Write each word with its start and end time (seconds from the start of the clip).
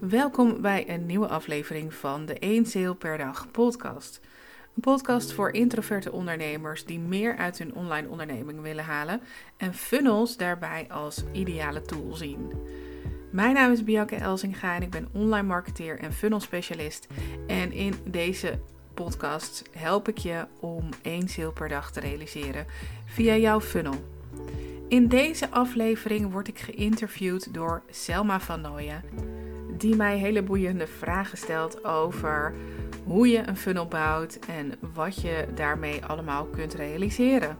Welkom 0.00 0.60
bij 0.60 0.88
een 0.88 1.06
nieuwe 1.06 1.28
aflevering 1.28 1.94
van 1.94 2.26
de 2.26 2.38
1 2.38 2.66
Sale 2.66 2.94
per 2.94 3.18
dag 3.18 3.50
podcast. 3.50 4.20
Een 4.74 4.80
podcast 4.80 5.32
voor 5.32 5.50
introverte 5.50 6.12
ondernemers 6.12 6.84
die 6.84 6.98
meer 6.98 7.36
uit 7.36 7.58
hun 7.58 7.74
online 7.74 8.08
onderneming 8.08 8.60
willen 8.60 8.84
halen 8.84 9.20
en 9.56 9.74
funnels 9.74 10.36
daarbij 10.36 10.86
als 10.88 11.24
ideale 11.32 11.82
tool 11.82 12.14
zien. 12.14 12.52
Mijn 13.30 13.54
naam 13.54 13.72
is 13.72 13.84
Bianca 13.84 14.16
Elsinga 14.16 14.74
en 14.74 14.82
ik 14.82 14.90
ben 14.90 15.08
online 15.12 15.46
marketeer 15.46 15.98
en 15.98 16.12
funnel 16.12 16.40
specialist. 16.40 17.06
En 17.46 17.72
in 17.72 17.94
deze 18.04 18.58
podcast 18.94 19.62
help 19.70 20.08
ik 20.08 20.18
je 20.18 20.46
om 20.60 20.88
één 21.02 21.28
sale 21.28 21.52
per 21.52 21.68
dag 21.68 21.92
te 21.92 22.00
realiseren 22.00 22.66
via 23.06 23.36
jouw 23.36 23.60
funnel. 23.60 23.94
In 24.88 25.08
deze 25.08 25.50
aflevering 25.50 26.32
word 26.32 26.48
ik 26.48 26.58
geïnterviewd 26.58 27.54
door 27.54 27.82
Selma 27.90 28.40
van 28.40 28.60
Nooyen, 28.60 29.02
die 29.78 29.96
mij 29.96 30.18
hele 30.18 30.42
boeiende 30.42 30.86
vragen 30.86 31.38
stelt 31.38 31.84
over 31.84 32.54
hoe 33.04 33.28
je 33.28 33.42
een 33.46 33.56
funnel 33.56 33.86
bouwt 33.86 34.38
en 34.48 34.72
wat 34.94 35.20
je 35.20 35.46
daarmee 35.54 36.04
allemaal 36.04 36.44
kunt 36.44 36.74
realiseren. 36.74 37.58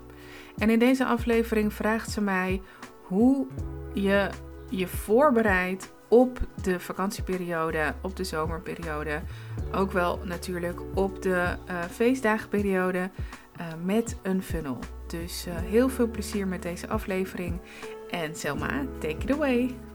En 0.59 0.71
in 0.71 0.79
deze 0.79 1.07
aflevering 1.07 1.73
vraagt 1.73 2.11
ze 2.11 2.21
mij 2.21 2.63
hoe 3.03 3.47
je 3.95 4.29
je 4.71 4.87
voorbereidt 4.87 5.95
op 6.09 6.39
de 6.63 6.81
vakantieperiode, 6.81 7.95
op 8.01 8.17
de 8.17 8.25
zomerperiode, 8.25 9.21
ook 9.73 9.93
wel 9.93 10.21
natuurlijk 10.25 10.81
op 10.95 11.23
de 11.23 11.57
uh, 11.71 11.83
feestdagenperiode 11.83 13.11
uh, 13.61 13.67
met 13.85 14.17
een 14.23 14.43
funnel. 14.43 14.79
Dus 15.07 15.47
uh, 15.47 15.55
heel 15.57 15.89
veel 15.89 16.09
plezier 16.09 16.47
met 16.47 16.63
deze 16.63 16.89
aflevering. 16.89 17.61
En 18.11 18.35
Selma, 18.35 18.85
take 18.99 19.17
it 19.17 19.33
away. 19.33 19.86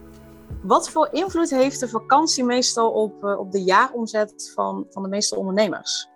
Wat 0.63 0.89
voor 0.89 1.07
invloed 1.11 1.49
heeft 1.49 1.79
de 1.79 1.87
vakantie 1.87 2.43
meestal 2.43 2.91
op, 2.91 3.23
uh, 3.23 3.39
op 3.39 3.51
de 3.51 3.63
jaaromzet 3.63 4.51
van, 4.55 4.85
van 4.89 5.03
de 5.03 5.09
meeste 5.09 5.35
ondernemers? 5.35 6.09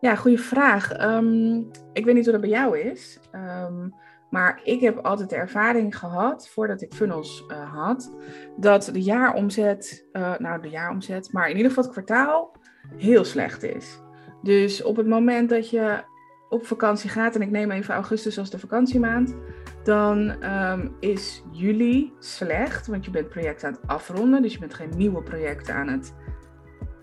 Ja, 0.00 0.14
goede 0.14 0.38
vraag. 0.38 1.02
Um, 1.02 1.70
ik 1.92 2.04
weet 2.04 2.14
niet 2.14 2.24
hoe 2.24 2.32
dat 2.32 2.40
bij 2.40 2.50
jou 2.50 2.78
is. 2.78 3.18
Um, 3.32 3.94
maar 4.30 4.60
ik 4.64 4.80
heb 4.80 4.98
altijd 4.98 5.30
de 5.30 5.36
ervaring 5.36 5.98
gehad, 5.98 6.48
voordat 6.48 6.82
ik 6.82 6.94
funnels 6.94 7.44
uh, 7.48 7.74
had, 7.74 8.12
dat 8.56 8.90
de 8.92 9.02
jaaromzet, 9.02 10.06
nou 10.38 10.62
de 10.62 10.68
jaaromzet, 10.68 11.32
maar 11.32 11.50
in 11.50 11.56
ieder 11.56 11.68
geval 11.68 11.84
het 11.84 11.92
kwartaal 11.92 12.52
heel 12.96 13.24
slecht 13.24 13.62
is. 13.62 14.00
Dus 14.42 14.82
op 14.82 14.96
het 14.96 15.06
moment 15.06 15.48
dat 15.48 15.70
je 15.70 16.04
op 16.50 16.66
vakantie 16.66 17.10
gaat, 17.10 17.34
en 17.34 17.42
ik 17.42 17.50
neem 17.50 17.70
even 17.70 17.94
augustus 17.94 18.38
als 18.38 18.50
de 18.50 18.58
vakantiemaand, 18.58 19.34
dan 19.82 20.44
um, 20.44 20.96
is 21.00 21.42
juli 21.50 22.12
slecht, 22.18 22.86
want 22.86 23.04
je 23.04 23.10
bent 23.10 23.28
projecten 23.28 23.68
aan 23.68 23.74
het 23.74 23.86
afronden, 23.86 24.42
dus 24.42 24.52
je 24.52 24.58
bent 24.58 24.74
geen 24.74 24.92
nieuwe 24.96 25.22
projecten 25.22 25.74
aan 25.74 25.88
het 25.88 26.14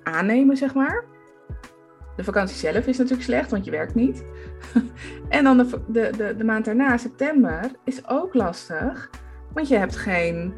aannemen, 0.03 0.57
zeg 0.57 0.73
maar. 0.73 1.05
De 2.15 2.23
vakantie 2.23 2.57
zelf 2.57 2.87
is 2.87 2.97
natuurlijk 2.97 3.23
slecht, 3.23 3.51
want 3.51 3.65
je 3.65 3.71
werkt 3.71 3.95
niet. 3.95 4.25
en 5.29 5.43
dan 5.43 5.57
de, 5.57 5.81
de, 5.87 6.09
de, 6.17 6.35
de 6.37 6.43
maand 6.43 6.65
daarna, 6.65 6.97
september, 6.97 7.71
is 7.83 8.07
ook 8.07 8.33
lastig, 8.33 9.09
want 9.53 9.67
je 9.67 9.77
hebt 9.77 9.95
geen, 9.95 10.53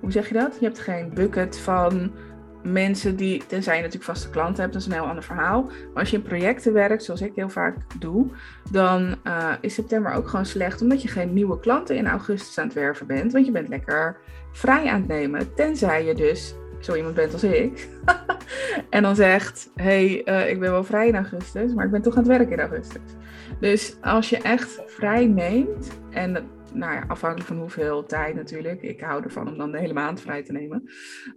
hoe 0.00 0.12
zeg 0.12 0.28
je 0.28 0.34
dat? 0.34 0.56
Je 0.60 0.66
hebt 0.66 0.78
geen 0.78 1.14
bucket 1.14 1.58
van 1.58 2.12
mensen 2.64 3.16
die, 3.16 3.46
tenzij 3.46 3.76
je 3.76 3.82
natuurlijk 3.82 4.10
vaste 4.10 4.30
klanten 4.30 4.62
hebt, 4.62 4.72
dat 4.72 4.82
is 4.82 4.88
een 4.88 4.94
heel 4.94 5.06
ander 5.06 5.24
verhaal. 5.24 5.62
Maar 5.62 6.02
als 6.02 6.10
je 6.10 6.16
in 6.16 6.22
projecten 6.22 6.72
werkt, 6.72 7.04
zoals 7.04 7.20
ik 7.20 7.32
heel 7.34 7.48
vaak 7.48 7.76
doe, 7.98 8.26
dan 8.70 9.16
uh, 9.24 9.52
is 9.60 9.74
september 9.74 10.12
ook 10.12 10.28
gewoon 10.28 10.46
slecht, 10.46 10.82
omdat 10.82 11.02
je 11.02 11.08
geen 11.08 11.32
nieuwe 11.32 11.60
klanten 11.60 11.96
in 11.96 12.06
augustus 12.06 12.58
aan 12.58 12.64
het 12.64 12.74
werven 12.74 13.06
bent, 13.06 13.32
want 13.32 13.46
je 13.46 13.52
bent 13.52 13.68
lekker 13.68 14.16
vrij 14.52 14.86
aan 14.86 15.00
het 15.00 15.08
nemen, 15.08 15.54
tenzij 15.54 16.04
je 16.04 16.14
dus 16.14 16.54
zo 16.80 16.94
iemand 16.94 17.14
bent 17.14 17.32
als 17.32 17.44
ik, 17.44 17.88
en 18.90 19.02
dan 19.02 19.16
zegt, 19.16 19.70
hey, 19.74 20.22
uh, 20.24 20.50
ik 20.50 20.60
ben 20.60 20.70
wel 20.70 20.84
vrij 20.84 21.08
in 21.08 21.16
augustus, 21.16 21.74
maar 21.74 21.84
ik 21.84 21.90
ben 21.90 22.02
toch 22.02 22.12
aan 22.16 22.28
het 22.28 22.28
werken 22.28 22.52
in 22.52 22.60
augustus. 22.60 23.02
Dus 23.60 23.96
als 24.00 24.30
je 24.30 24.38
echt 24.38 24.82
vrij 24.86 25.26
neemt, 25.26 25.90
en 26.10 26.32
nou 26.72 26.94
ja, 26.94 27.04
afhankelijk 27.08 27.48
van 27.48 27.58
hoeveel 27.58 28.04
tijd 28.04 28.34
natuurlijk, 28.34 28.82
ik 28.82 29.00
hou 29.00 29.22
ervan 29.22 29.48
om 29.48 29.58
dan 29.58 29.72
de 29.72 29.78
hele 29.78 29.92
maand 29.92 30.20
vrij 30.20 30.42
te 30.42 30.52
nemen, 30.52 30.82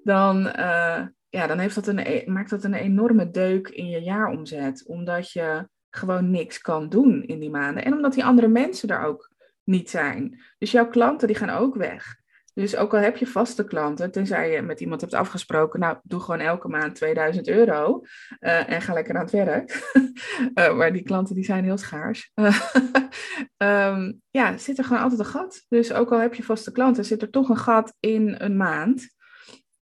dan, 0.04 0.46
uh, 0.46 1.00
ja, 1.30 1.48
dan 1.48 1.60
heeft 1.60 1.76
dat 1.76 1.88
een, 1.88 2.00
e-, 2.00 2.24
maakt 2.26 2.50
dat 2.50 2.64
een 2.64 2.74
enorme 2.74 3.32
deuk 3.32 3.68
in 3.68 3.88
je 3.88 4.00
jaaromzet. 4.00 4.86
Omdat 4.88 5.32
je 5.32 5.68
gewoon 5.90 6.30
niks 6.30 6.58
kan 6.60 6.90
doen 6.90 7.24
in 7.24 7.40
die 7.40 7.50
maanden. 7.50 7.86
En 7.86 7.94
omdat 7.94 8.14
die 8.14 8.26
andere 8.26 8.48
mensen 8.48 8.90
er 8.90 9.04
ook 9.04 9.32
niet 9.64 9.90
zijn. 9.90 10.42
Dus 10.58 10.72
jouw 10.72 10.88
klanten 10.88 11.28
die 11.28 11.38
gaan 11.38 11.50
ook 11.50 11.76
weg. 11.76 12.16
Dus 12.54 12.76
ook 12.76 12.94
al 12.94 13.00
heb 13.00 13.18
je 13.18 13.28
vaste 13.28 13.64
klanten, 13.64 14.12
tenzij 14.12 14.52
je 14.52 14.62
met 14.62 14.80
iemand 14.80 15.02
hebt 15.02 15.14
afgesproken, 15.14 15.80
nou 15.80 15.98
doe 16.04 16.20
gewoon 16.20 16.40
elke 16.40 16.68
maand 16.68 16.96
2000 16.96 17.48
euro 17.48 18.02
uh, 18.40 18.70
en 18.70 18.82
ga 18.82 18.94
lekker 18.94 19.16
aan 19.16 19.22
het 19.22 19.32
werk. 19.32 19.92
uh, 20.56 20.74
maar 20.78 20.94
die 20.94 21.04
klanten 21.04 21.36
die 21.36 21.44
zijn 21.44 21.64
heel 21.64 21.78
schaars. 21.78 22.32
um, 23.58 24.22
ja, 24.40 24.58
zit 24.58 24.78
er 24.78 24.84
gewoon 24.84 25.02
altijd 25.02 25.20
een 25.20 25.26
gat. 25.26 25.66
Dus 25.68 25.94
ook 25.94 26.12
al 26.12 26.20
heb 26.20 26.34
je 26.34 26.44
vaste 26.44 26.72
klanten, 26.72 27.06
zit 27.06 27.22
er 27.22 27.30
toch 27.30 27.50
een 27.50 27.58
gat 27.58 27.94
in 28.00 28.36
een 28.38 28.58
maand 28.58 29.16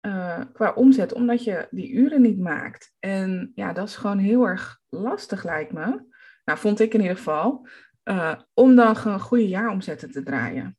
uh, 0.08 0.40
qua 0.52 0.72
omzet, 0.72 1.12
omdat 1.12 1.44
je 1.44 1.66
die 1.70 1.90
uren 1.90 2.20
niet 2.20 2.38
maakt. 2.38 2.92
En 2.98 3.52
ja, 3.54 3.72
dat 3.72 3.88
is 3.88 3.96
gewoon 3.96 4.18
heel 4.18 4.44
erg 4.44 4.78
lastig, 4.88 5.44
lijkt 5.44 5.72
me. 5.72 6.06
Nou, 6.44 6.58
vond 6.58 6.80
ik 6.80 6.94
in 6.94 7.00
ieder 7.00 7.16
geval. 7.16 7.66
Uh, 8.04 8.34
om 8.54 8.76
dan 8.76 8.96
gewoon 8.96 9.20
goede 9.20 9.48
jaaromzetten 9.48 10.10
te 10.10 10.22
draaien. 10.22 10.78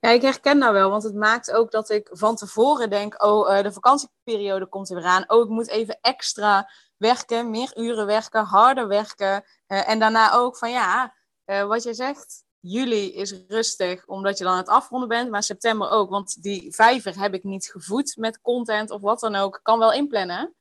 Ja, 0.00 0.08
ik 0.10 0.22
herken 0.22 0.60
dat 0.60 0.72
wel, 0.72 0.90
want 0.90 1.02
het 1.02 1.14
maakt 1.14 1.52
ook 1.52 1.70
dat 1.70 1.90
ik 1.90 2.08
van 2.12 2.36
tevoren 2.36 2.90
denk: 2.90 3.24
oh, 3.24 3.50
uh, 3.50 3.62
de 3.62 3.72
vakantieperiode 3.72 4.66
komt 4.66 4.90
er 4.90 4.96
weer 4.96 5.04
aan. 5.04 5.24
Oh, 5.26 5.44
ik 5.44 5.48
moet 5.48 5.68
even 5.68 5.98
extra 6.00 6.70
werken, 6.96 7.50
meer 7.50 7.78
uren 7.78 8.06
werken, 8.06 8.44
harder 8.44 8.88
werken. 8.88 9.44
en 9.66 9.98
daarna 9.98 10.32
ook 10.32 10.56
van 10.56 10.70
ja, 10.70 11.14
wat 11.44 11.82
je 11.82 11.94
zegt, 11.94 12.44
juli 12.60 13.14
is 13.14 13.34
rustig, 13.48 14.06
omdat 14.06 14.38
je 14.38 14.44
dan 14.44 14.52
aan 14.52 14.58
het 14.58 14.68
afronden 14.68 15.08
bent. 15.08 15.30
Maar 15.30 15.42
september 15.42 15.90
ook, 15.90 16.10
want 16.10 16.42
die 16.42 16.74
vijver 16.74 17.18
heb 17.18 17.34
ik 17.34 17.44
niet 17.44 17.66
gevoed 17.66 18.16
met 18.16 18.40
content 18.40 18.90
of 18.90 19.00
wat 19.00 19.20
dan 19.20 19.34
ook. 19.34 19.60
Kan 19.62 19.78
wel 19.78 19.92
inplannen. 19.92 20.54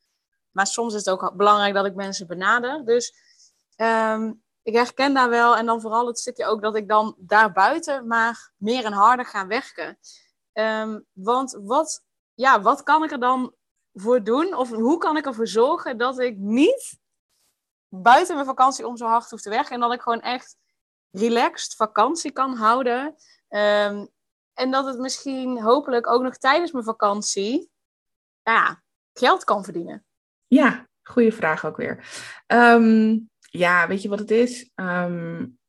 Maar 0.51 0.67
soms 0.67 0.93
is 0.93 1.05
het 1.05 1.09
ook 1.09 1.35
belangrijk 1.35 1.73
dat 1.73 1.85
ik 1.85 1.95
mensen 1.95 2.27
benader. 2.27 2.85
Dus 2.85 3.13
um, 3.77 4.43
ik 4.61 4.73
herken 4.73 5.13
daar 5.13 5.29
wel. 5.29 5.57
En 5.57 5.65
dan 5.65 5.81
vooral 5.81 6.07
het 6.07 6.19
stukje 6.19 6.45
ook 6.45 6.61
dat 6.61 6.75
ik 6.75 6.87
dan 6.87 7.15
daarbuiten 7.17 8.07
maar 8.07 8.51
meer 8.57 8.85
en 8.85 8.93
harder 8.93 9.25
ga 9.25 9.47
werken. 9.47 9.99
Um, 10.53 11.05
want 11.11 11.59
wat, 11.61 12.03
ja, 12.33 12.61
wat 12.61 12.83
kan 12.83 13.03
ik 13.03 13.11
er 13.11 13.19
dan 13.19 13.53
voor 13.93 14.23
doen? 14.23 14.55
Of 14.55 14.69
hoe 14.69 14.97
kan 14.97 15.17
ik 15.17 15.25
ervoor 15.25 15.47
zorgen 15.47 15.97
dat 15.97 16.19
ik 16.19 16.37
niet 16.37 16.99
buiten 17.87 18.35
mijn 18.35 18.47
vakantie 18.47 18.87
om 18.87 18.97
zo 18.97 19.05
hard 19.05 19.29
hoef 19.29 19.41
te 19.41 19.49
werken. 19.49 19.71
En 19.73 19.79
dat 19.79 19.93
ik 19.93 20.01
gewoon 20.01 20.21
echt 20.21 20.57
relaxed 21.11 21.75
vakantie 21.75 22.31
kan 22.31 22.55
houden. 22.55 23.15
Um, 23.49 24.09
en 24.53 24.71
dat 24.71 24.85
het 24.85 24.99
misschien 24.99 25.61
hopelijk 25.61 26.07
ook 26.07 26.21
nog 26.21 26.37
tijdens 26.37 26.71
mijn 26.71 26.85
vakantie 26.85 27.69
ja, 28.43 28.83
geld 29.13 29.43
kan 29.43 29.63
verdienen. 29.63 30.05
Ja, 30.47 30.87
goede 31.03 31.31
vraag 31.31 31.65
ook 31.65 31.77
weer. 31.77 32.05
Um, 32.47 33.29
ja, 33.39 33.87
weet 33.87 34.01
je 34.01 34.09
wat 34.09 34.19
het 34.19 34.31
is? 34.31 34.71
Um, 34.75 35.59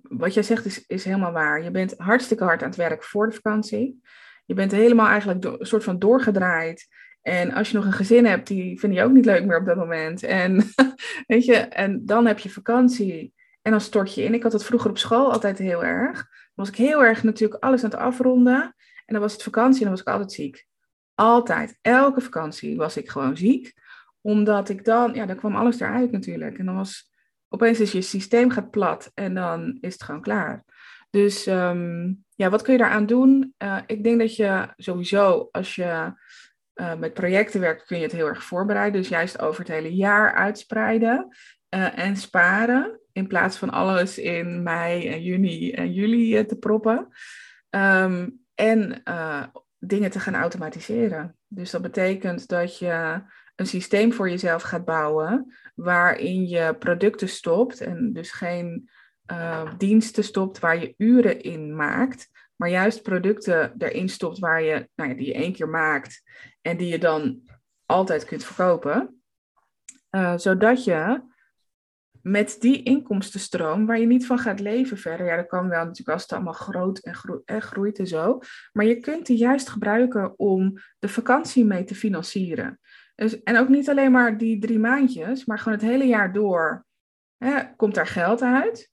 wat 0.00 0.34
jij 0.34 0.42
zegt 0.42 0.64
is, 0.64 0.86
is 0.86 1.04
helemaal 1.04 1.32
waar. 1.32 1.62
Je 1.62 1.70
bent 1.70 1.94
hartstikke 1.96 2.44
hard 2.44 2.62
aan 2.62 2.68
het 2.68 2.76
werk 2.76 3.04
voor 3.04 3.28
de 3.28 3.34
vakantie. 3.34 4.00
Je 4.44 4.54
bent 4.54 4.72
helemaal 4.72 5.06
eigenlijk 5.06 5.44
een 5.44 5.66
soort 5.66 5.84
van 5.84 5.98
doorgedraaid. 5.98 6.88
En 7.22 7.52
als 7.52 7.70
je 7.70 7.76
nog 7.76 7.84
een 7.84 7.92
gezin 7.92 8.24
hebt, 8.26 8.46
die 8.46 8.78
vind 8.78 8.94
je 8.94 9.02
ook 9.02 9.12
niet 9.12 9.24
leuk 9.24 9.44
meer 9.44 9.58
op 9.58 9.66
dat 9.66 9.76
moment. 9.76 10.22
En, 10.22 10.62
weet 11.26 11.44
je, 11.44 11.56
en 11.56 12.06
dan 12.06 12.26
heb 12.26 12.38
je 12.38 12.50
vakantie. 12.50 13.34
En 13.64 13.70
dan 13.70 13.80
stort 13.80 14.14
je 14.14 14.22
in. 14.22 14.34
Ik 14.34 14.42
had 14.42 14.52
het 14.52 14.64
vroeger 14.64 14.90
op 14.90 14.98
school 14.98 15.32
altijd 15.32 15.58
heel 15.58 15.84
erg. 15.84 16.14
Dan 16.16 16.26
was 16.54 16.68
ik 16.68 16.76
heel 16.76 17.04
erg 17.04 17.22
natuurlijk 17.22 17.64
alles 17.64 17.84
aan 17.84 17.90
het 17.90 17.98
afronden. 17.98 18.62
En 19.04 19.14
dan 19.14 19.20
was 19.20 19.32
het 19.32 19.42
vakantie 19.42 19.78
en 19.78 19.86
dan 19.86 19.90
was 19.90 20.00
ik 20.00 20.08
altijd 20.08 20.32
ziek. 20.32 20.66
Altijd. 21.14 21.78
Elke 21.80 22.20
vakantie 22.20 22.76
was 22.76 22.96
ik 22.96 23.10
gewoon 23.10 23.36
ziek. 23.36 23.72
Omdat 24.20 24.68
ik 24.68 24.84
dan, 24.84 25.14
ja, 25.14 25.26
dan 25.26 25.36
kwam 25.36 25.56
alles 25.56 25.80
eruit 25.80 26.10
natuurlijk. 26.10 26.58
En 26.58 26.66
dan 26.66 26.74
was, 26.74 27.10
opeens 27.48 27.80
is 27.80 27.92
je 27.92 28.02
systeem 28.02 28.50
gaat 28.50 28.70
plat 28.70 29.10
en 29.14 29.34
dan 29.34 29.78
is 29.80 29.92
het 29.92 30.02
gewoon 30.02 30.20
klaar. 30.20 30.64
Dus 31.10 31.46
um, 31.46 32.24
ja, 32.34 32.50
wat 32.50 32.62
kun 32.62 32.72
je 32.72 32.78
daaraan 32.78 33.06
doen? 33.06 33.54
Uh, 33.58 33.78
ik 33.86 34.04
denk 34.04 34.18
dat 34.18 34.36
je 34.36 34.68
sowieso, 34.76 35.48
als 35.52 35.74
je 35.74 36.12
uh, 36.74 36.94
met 36.94 37.14
projecten 37.14 37.60
werkt, 37.60 37.84
kun 37.84 37.96
je 37.96 38.02
het 38.02 38.12
heel 38.12 38.26
erg 38.26 38.44
voorbereiden. 38.44 39.00
Dus 39.00 39.10
juist 39.10 39.40
over 39.40 39.60
het 39.60 39.68
hele 39.68 39.94
jaar 39.94 40.34
uitspreiden 40.34 41.36
uh, 41.74 41.98
en 41.98 42.16
sparen. 42.16 43.00
In 43.12 43.26
plaats 43.26 43.56
van 43.56 43.70
alles 43.70 44.18
in 44.18 44.62
mei 44.62 45.08
en 45.08 45.22
juni 45.22 45.72
en 45.72 45.92
juli 45.92 46.46
te 46.46 46.56
proppen. 46.56 47.08
Um, 47.70 48.40
en 48.54 49.00
uh, 49.04 49.44
dingen 49.78 50.10
te 50.10 50.20
gaan 50.20 50.34
automatiseren. 50.34 51.36
Dus 51.46 51.70
dat 51.70 51.82
betekent 51.82 52.48
dat 52.48 52.78
je 52.78 53.22
een 53.56 53.66
systeem 53.66 54.12
voor 54.12 54.30
jezelf 54.30 54.62
gaat 54.62 54.84
bouwen. 54.84 55.54
waarin 55.74 56.48
je 56.48 56.76
producten 56.78 57.28
stopt. 57.28 57.80
En 57.80 58.12
dus 58.12 58.30
geen 58.30 58.88
diensten 59.78 60.24
stopt 60.24 60.58
waar 60.58 60.80
je 60.80 60.94
uren 60.96 61.40
in 61.40 61.76
maakt. 61.76 62.30
maar 62.56 62.68
juist 62.68 63.02
producten 63.02 63.74
erin 63.78 64.08
stopt 64.08 64.38
waar 64.38 64.62
je, 64.62 64.88
nou 64.94 65.10
ja, 65.10 65.16
die 65.16 65.26
je 65.26 65.34
één 65.34 65.52
keer 65.52 65.68
maakt 65.68 66.22
en 66.60 66.76
die 66.76 66.88
je 66.88 66.98
dan 66.98 67.48
altijd 67.86 68.24
kunt 68.24 68.44
verkopen. 68.44 69.22
Zodat 70.36 70.84
je 70.84 71.32
met 72.24 72.56
die 72.60 72.82
inkomstenstroom, 72.82 73.86
waar 73.86 73.98
je 73.98 74.06
niet 74.06 74.26
van 74.26 74.38
gaat 74.38 74.60
leven 74.60 74.98
verder, 74.98 75.26
ja, 75.26 75.36
dat 75.36 75.46
kan 75.46 75.68
wel 75.68 75.84
natuurlijk 75.84 76.08
als 76.08 76.22
het 76.22 76.32
allemaal 76.32 76.52
groot 76.52 76.98
en, 76.98 77.14
en 77.44 77.62
groeit 77.62 77.98
en 77.98 78.06
zo, 78.06 78.38
maar 78.72 78.84
je 78.84 79.00
kunt 79.00 79.26
die 79.26 79.36
juist 79.36 79.68
gebruiken 79.68 80.38
om 80.38 80.78
de 80.98 81.08
vakantie 81.08 81.64
mee 81.64 81.84
te 81.84 81.94
financieren. 81.94 82.80
Dus, 83.14 83.42
en 83.42 83.56
ook 83.56 83.68
niet 83.68 83.88
alleen 83.88 84.12
maar 84.12 84.38
die 84.38 84.58
drie 84.58 84.78
maandjes, 84.78 85.44
maar 85.44 85.58
gewoon 85.58 85.78
het 85.78 85.88
hele 85.88 86.06
jaar 86.06 86.32
door 86.32 86.86
hè, 87.36 87.74
komt 87.76 87.94
daar 87.94 88.06
geld 88.06 88.42
uit. 88.42 88.90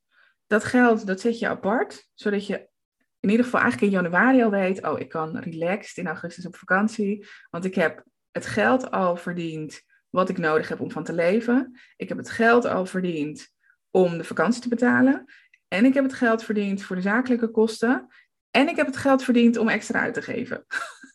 Dat 0.47 0.63
geld, 0.63 1.07
dat 1.07 1.19
zet 1.19 1.39
je 1.39 1.47
apart, 1.47 2.09
zodat 2.13 2.47
je 2.47 2.69
in 3.19 3.29
ieder 3.29 3.45
geval 3.45 3.61
eigenlijk 3.61 3.91
in 3.91 3.99
januari 3.99 4.43
al 4.43 4.49
weet, 4.49 4.85
oh, 4.85 4.99
ik 4.99 5.09
kan 5.09 5.37
relaxed 5.37 5.97
in 5.97 6.07
augustus 6.07 6.45
op 6.45 6.55
vakantie, 6.55 7.27
want 7.49 7.65
ik 7.65 7.75
heb 7.75 8.03
het 8.31 8.45
geld 8.45 8.91
al 8.91 9.15
verdiend 9.15 9.81
wat 10.11 10.29
ik 10.29 10.37
nodig 10.37 10.67
heb 10.67 10.79
om 10.79 10.91
van 10.91 11.03
te 11.03 11.13
leven. 11.13 11.79
Ik 11.95 12.09
heb 12.09 12.17
het 12.17 12.29
geld 12.29 12.65
al 12.65 12.85
verdiend 12.85 13.49
om 13.91 14.17
de 14.17 14.23
vakantie 14.23 14.61
te 14.61 14.69
betalen. 14.69 15.25
En 15.67 15.85
ik 15.85 15.93
heb 15.93 16.03
het 16.03 16.13
geld 16.13 16.43
verdiend 16.43 16.83
voor 16.83 16.95
de 16.95 17.01
zakelijke 17.01 17.51
kosten. 17.51 18.07
En 18.51 18.67
ik 18.67 18.75
heb 18.75 18.85
het 18.85 18.97
geld 18.97 19.23
verdiend 19.23 19.57
om 19.57 19.69
extra 19.69 19.99
uit 19.99 20.13
te 20.13 20.21
geven. 20.21 20.65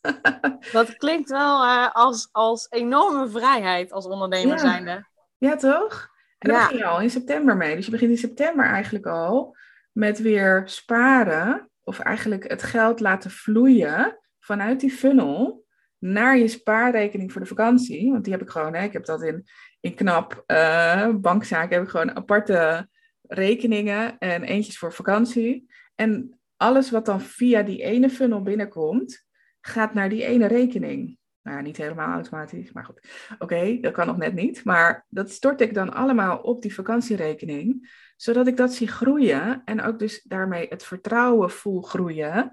Dat 0.73 0.97
klinkt 0.97 1.31
wel 1.31 1.65
uh, 1.65 1.95
als, 1.95 2.29
als 2.33 2.67
enorme 2.71 3.29
vrijheid 3.29 3.93
als 3.93 4.07
ondernemer 4.07 4.57
ja. 4.57 4.59
zijnde. 4.59 5.07
Ja, 5.39 5.57
toch? 5.57 6.09
En 6.39 6.51
daar 6.51 6.63
begin 6.63 6.79
je 6.79 6.85
al 6.85 7.01
in 7.01 7.11
september 7.11 7.57
mee. 7.57 7.77
Dus 7.77 7.85
je 7.85 7.91
begint 7.91 8.11
in 8.11 8.19
september 8.19 8.65
eigenlijk 8.65 9.07
al 9.07 9.57
met 9.93 10.19
weer 10.19 10.63
sparen. 10.65 11.71
Of 11.83 11.99
eigenlijk 11.99 12.49
het 12.49 12.63
geld 12.63 13.01
laten 13.01 13.31
vloeien 13.31 14.19
vanuit 14.39 14.81
die 14.81 14.91
funnel 14.91 15.66
naar 15.99 16.39
je 16.39 16.49
spaarrekening 16.49 17.33
voor 17.33 17.41
de 17.41 17.47
vakantie. 17.47 18.11
Want 18.11 18.25
die 18.25 18.33
heb 18.33 18.43
ik 18.43 18.51
gewoon, 18.51 18.75
hè, 18.75 18.85
ik 18.85 18.93
heb 18.93 19.05
dat 19.05 19.23
in, 19.23 19.45
in 19.81 19.95
knap 19.95 20.45
uh, 20.47 21.15
bankzaken, 21.15 21.75
heb 21.75 21.85
ik 21.85 21.91
gewoon 21.91 22.17
aparte 22.17 22.89
rekeningen 23.23 24.19
en 24.19 24.43
eentjes 24.43 24.79
voor 24.79 24.93
vakantie. 24.93 25.73
En 25.95 26.39
alles 26.57 26.91
wat 26.91 27.07
dan 27.07 27.21
via 27.21 27.63
die 27.63 27.83
ene 27.83 28.11
funnel 28.11 28.43
binnenkomt, 28.43 29.27
gaat 29.61 29.95
naar 29.95 30.09
die 30.09 30.25
ene 30.25 30.47
rekening. 30.47 31.19
Nou 31.43 31.63
niet 31.63 31.77
helemaal 31.77 32.13
automatisch, 32.13 32.73
maar 32.73 32.85
goed. 32.85 33.01
Oké, 33.39 33.79
dat 33.81 33.93
kan 33.93 34.07
nog 34.07 34.17
net 34.17 34.35
niet. 34.35 34.65
Maar 34.65 35.07
dat 35.09 35.31
stort 35.31 35.61
ik 35.61 35.75
dan 35.75 35.93
allemaal 35.93 36.39
op 36.39 36.63
die 36.63 36.75
vakantierekening, 36.75 37.91
zodat 38.17 38.47
ik 38.47 38.57
dat 38.57 38.75
zie 38.75 38.89
groeien 38.89 39.63
en 39.65 39.83
ook 39.83 39.99
dus 39.99 40.23
daarmee 40.23 40.67
het 40.69 40.85
vertrouwen 40.85 41.51
voel 41.51 41.83
groeien 41.83 42.53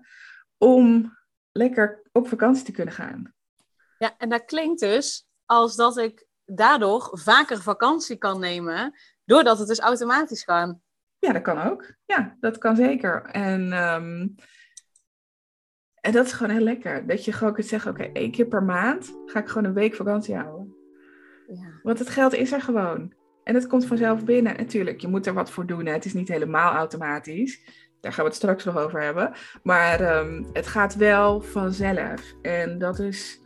om 0.57 1.18
lekker 1.51 2.01
op 2.12 2.28
vakantie 2.28 2.66
te 2.66 2.72
kunnen 2.72 2.94
gaan. 2.94 3.32
Ja, 4.04 4.16
en 4.18 4.30
dat 4.30 4.46
klinkt 4.46 4.80
dus 4.80 5.28
als 5.46 5.76
dat 5.76 5.98
ik 5.98 6.26
daardoor 6.46 7.10
vaker 7.12 7.62
vakantie 7.62 8.18
kan 8.18 8.40
nemen, 8.40 8.94
doordat 9.26 9.60
het 9.60 9.68
dus 9.68 9.80
automatisch 9.80 10.44
kan. 10.44 10.82
Ja, 11.20 11.34
dat 11.34 11.42
kan 11.42 11.62
ook. 11.62 11.94
Ja, 12.06 12.38
dat 12.40 12.58
kan 12.58 12.76
zeker. 12.76 13.22
En, 13.22 13.62
um, 13.62 14.36
en 16.02 16.12
dat 16.12 16.26
is 16.26 16.32
gewoon 16.32 16.56
heel 16.56 16.64
lekker. 16.64 17.08
Dat 17.08 17.26
je 17.26 17.32
gewoon 17.32 17.54
kunt 17.54 17.68
zeggen, 17.68 17.92
oké, 17.92 18.04
één 18.04 18.32
keer 18.32 18.46
per 18.46 18.64
maand 18.64 19.14
ga 19.26 19.40
ik 19.40 19.48
gewoon 19.48 19.64
een 19.64 19.74
week 19.74 19.96
vakantie 19.96 20.36
houden. 20.36 20.76
Ja. 21.48 21.80
Want 21.84 22.00
het 22.00 22.10
geld 22.10 22.34
is 22.34 22.52
er 22.52 22.62
gewoon. 22.62 23.14
En 23.44 23.56
het 23.56 23.68
komt 23.68 23.86
vanzelf 23.86 24.24
binnen. 24.24 24.58
Natuurlijk, 24.58 25.02
je 25.02 25.08
moet 25.08 25.26
er 25.26 25.34
wat 25.34 25.52
voor 25.52 25.66
doen. 25.66 25.86
Hè. 25.86 25.94
Het 25.94 26.06
is 26.06 26.14
niet 26.14 26.28
helemaal 26.28 26.74
automatisch. 26.74 27.62
Daar 28.00 28.14
gaan 28.14 28.24
we 28.24 28.30
het 28.30 28.40
straks 28.40 28.64
nog 28.64 28.78
over 28.78 29.02
hebben. 29.02 29.34
Maar 29.64 30.18
um, 30.18 30.50
het 30.54 30.68
gaat 30.68 30.96
wel 30.96 31.42
vanzelf. 31.42 32.34
En 32.42 32.78
dat 32.78 33.00
is 33.00 33.42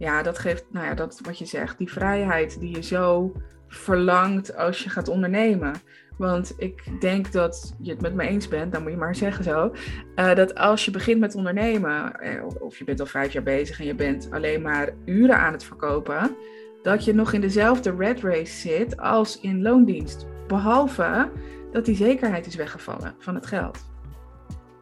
ja, 0.00 0.22
dat 0.22 0.38
geeft, 0.38 0.64
nou 0.70 0.86
ja, 0.86 0.94
dat 0.94 1.20
wat 1.22 1.38
je 1.38 1.46
zegt, 1.46 1.78
die 1.78 1.92
vrijheid 1.92 2.60
die 2.60 2.74
je 2.74 2.82
zo 2.82 3.32
verlangt 3.68 4.56
als 4.56 4.82
je 4.82 4.90
gaat 4.90 5.08
ondernemen. 5.08 5.74
Want 6.18 6.54
ik 6.56 7.00
denk 7.00 7.32
dat 7.32 7.74
je 7.78 7.90
het 7.90 8.00
met 8.00 8.14
me 8.14 8.22
eens 8.22 8.48
bent, 8.48 8.72
dan 8.72 8.82
moet 8.82 8.90
je 8.90 8.96
maar 8.96 9.16
zeggen 9.16 9.44
zo. 9.44 9.74
Uh, 10.16 10.34
dat 10.34 10.54
als 10.54 10.84
je 10.84 10.90
begint 10.90 11.20
met 11.20 11.34
ondernemen, 11.34 12.20
eh, 12.20 12.44
of 12.58 12.78
je 12.78 12.84
bent 12.84 13.00
al 13.00 13.06
vijf 13.06 13.32
jaar 13.32 13.42
bezig 13.42 13.80
en 13.80 13.86
je 13.86 13.94
bent 13.94 14.28
alleen 14.30 14.62
maar 14.62 14.92
uren 15.04 15.38
aan 15.38 15.52
het 15.52 15.64
verkopen, 15.64 16.36
dat 16.82 17.04
je 17.04 17.14
nog 17.14 17.32
in 17.32 17.40
dezelfde 17.40 17.94
red 17.96 18.20
race 18.20 18.68
zit 18.68 18.96
als 18.96 19.40
in 19.40 19.62
loondienst. 19.62 20.26
Behalve 20.46 21.30
dat 21.72 21.84
die 21.84 21.96
zekerheid 21.96 22.46
is 22.46 22.54
weggevallen 22.54 23.14
van 23.18 23.34
het 23.34 23.46
geld. 23.46 23.78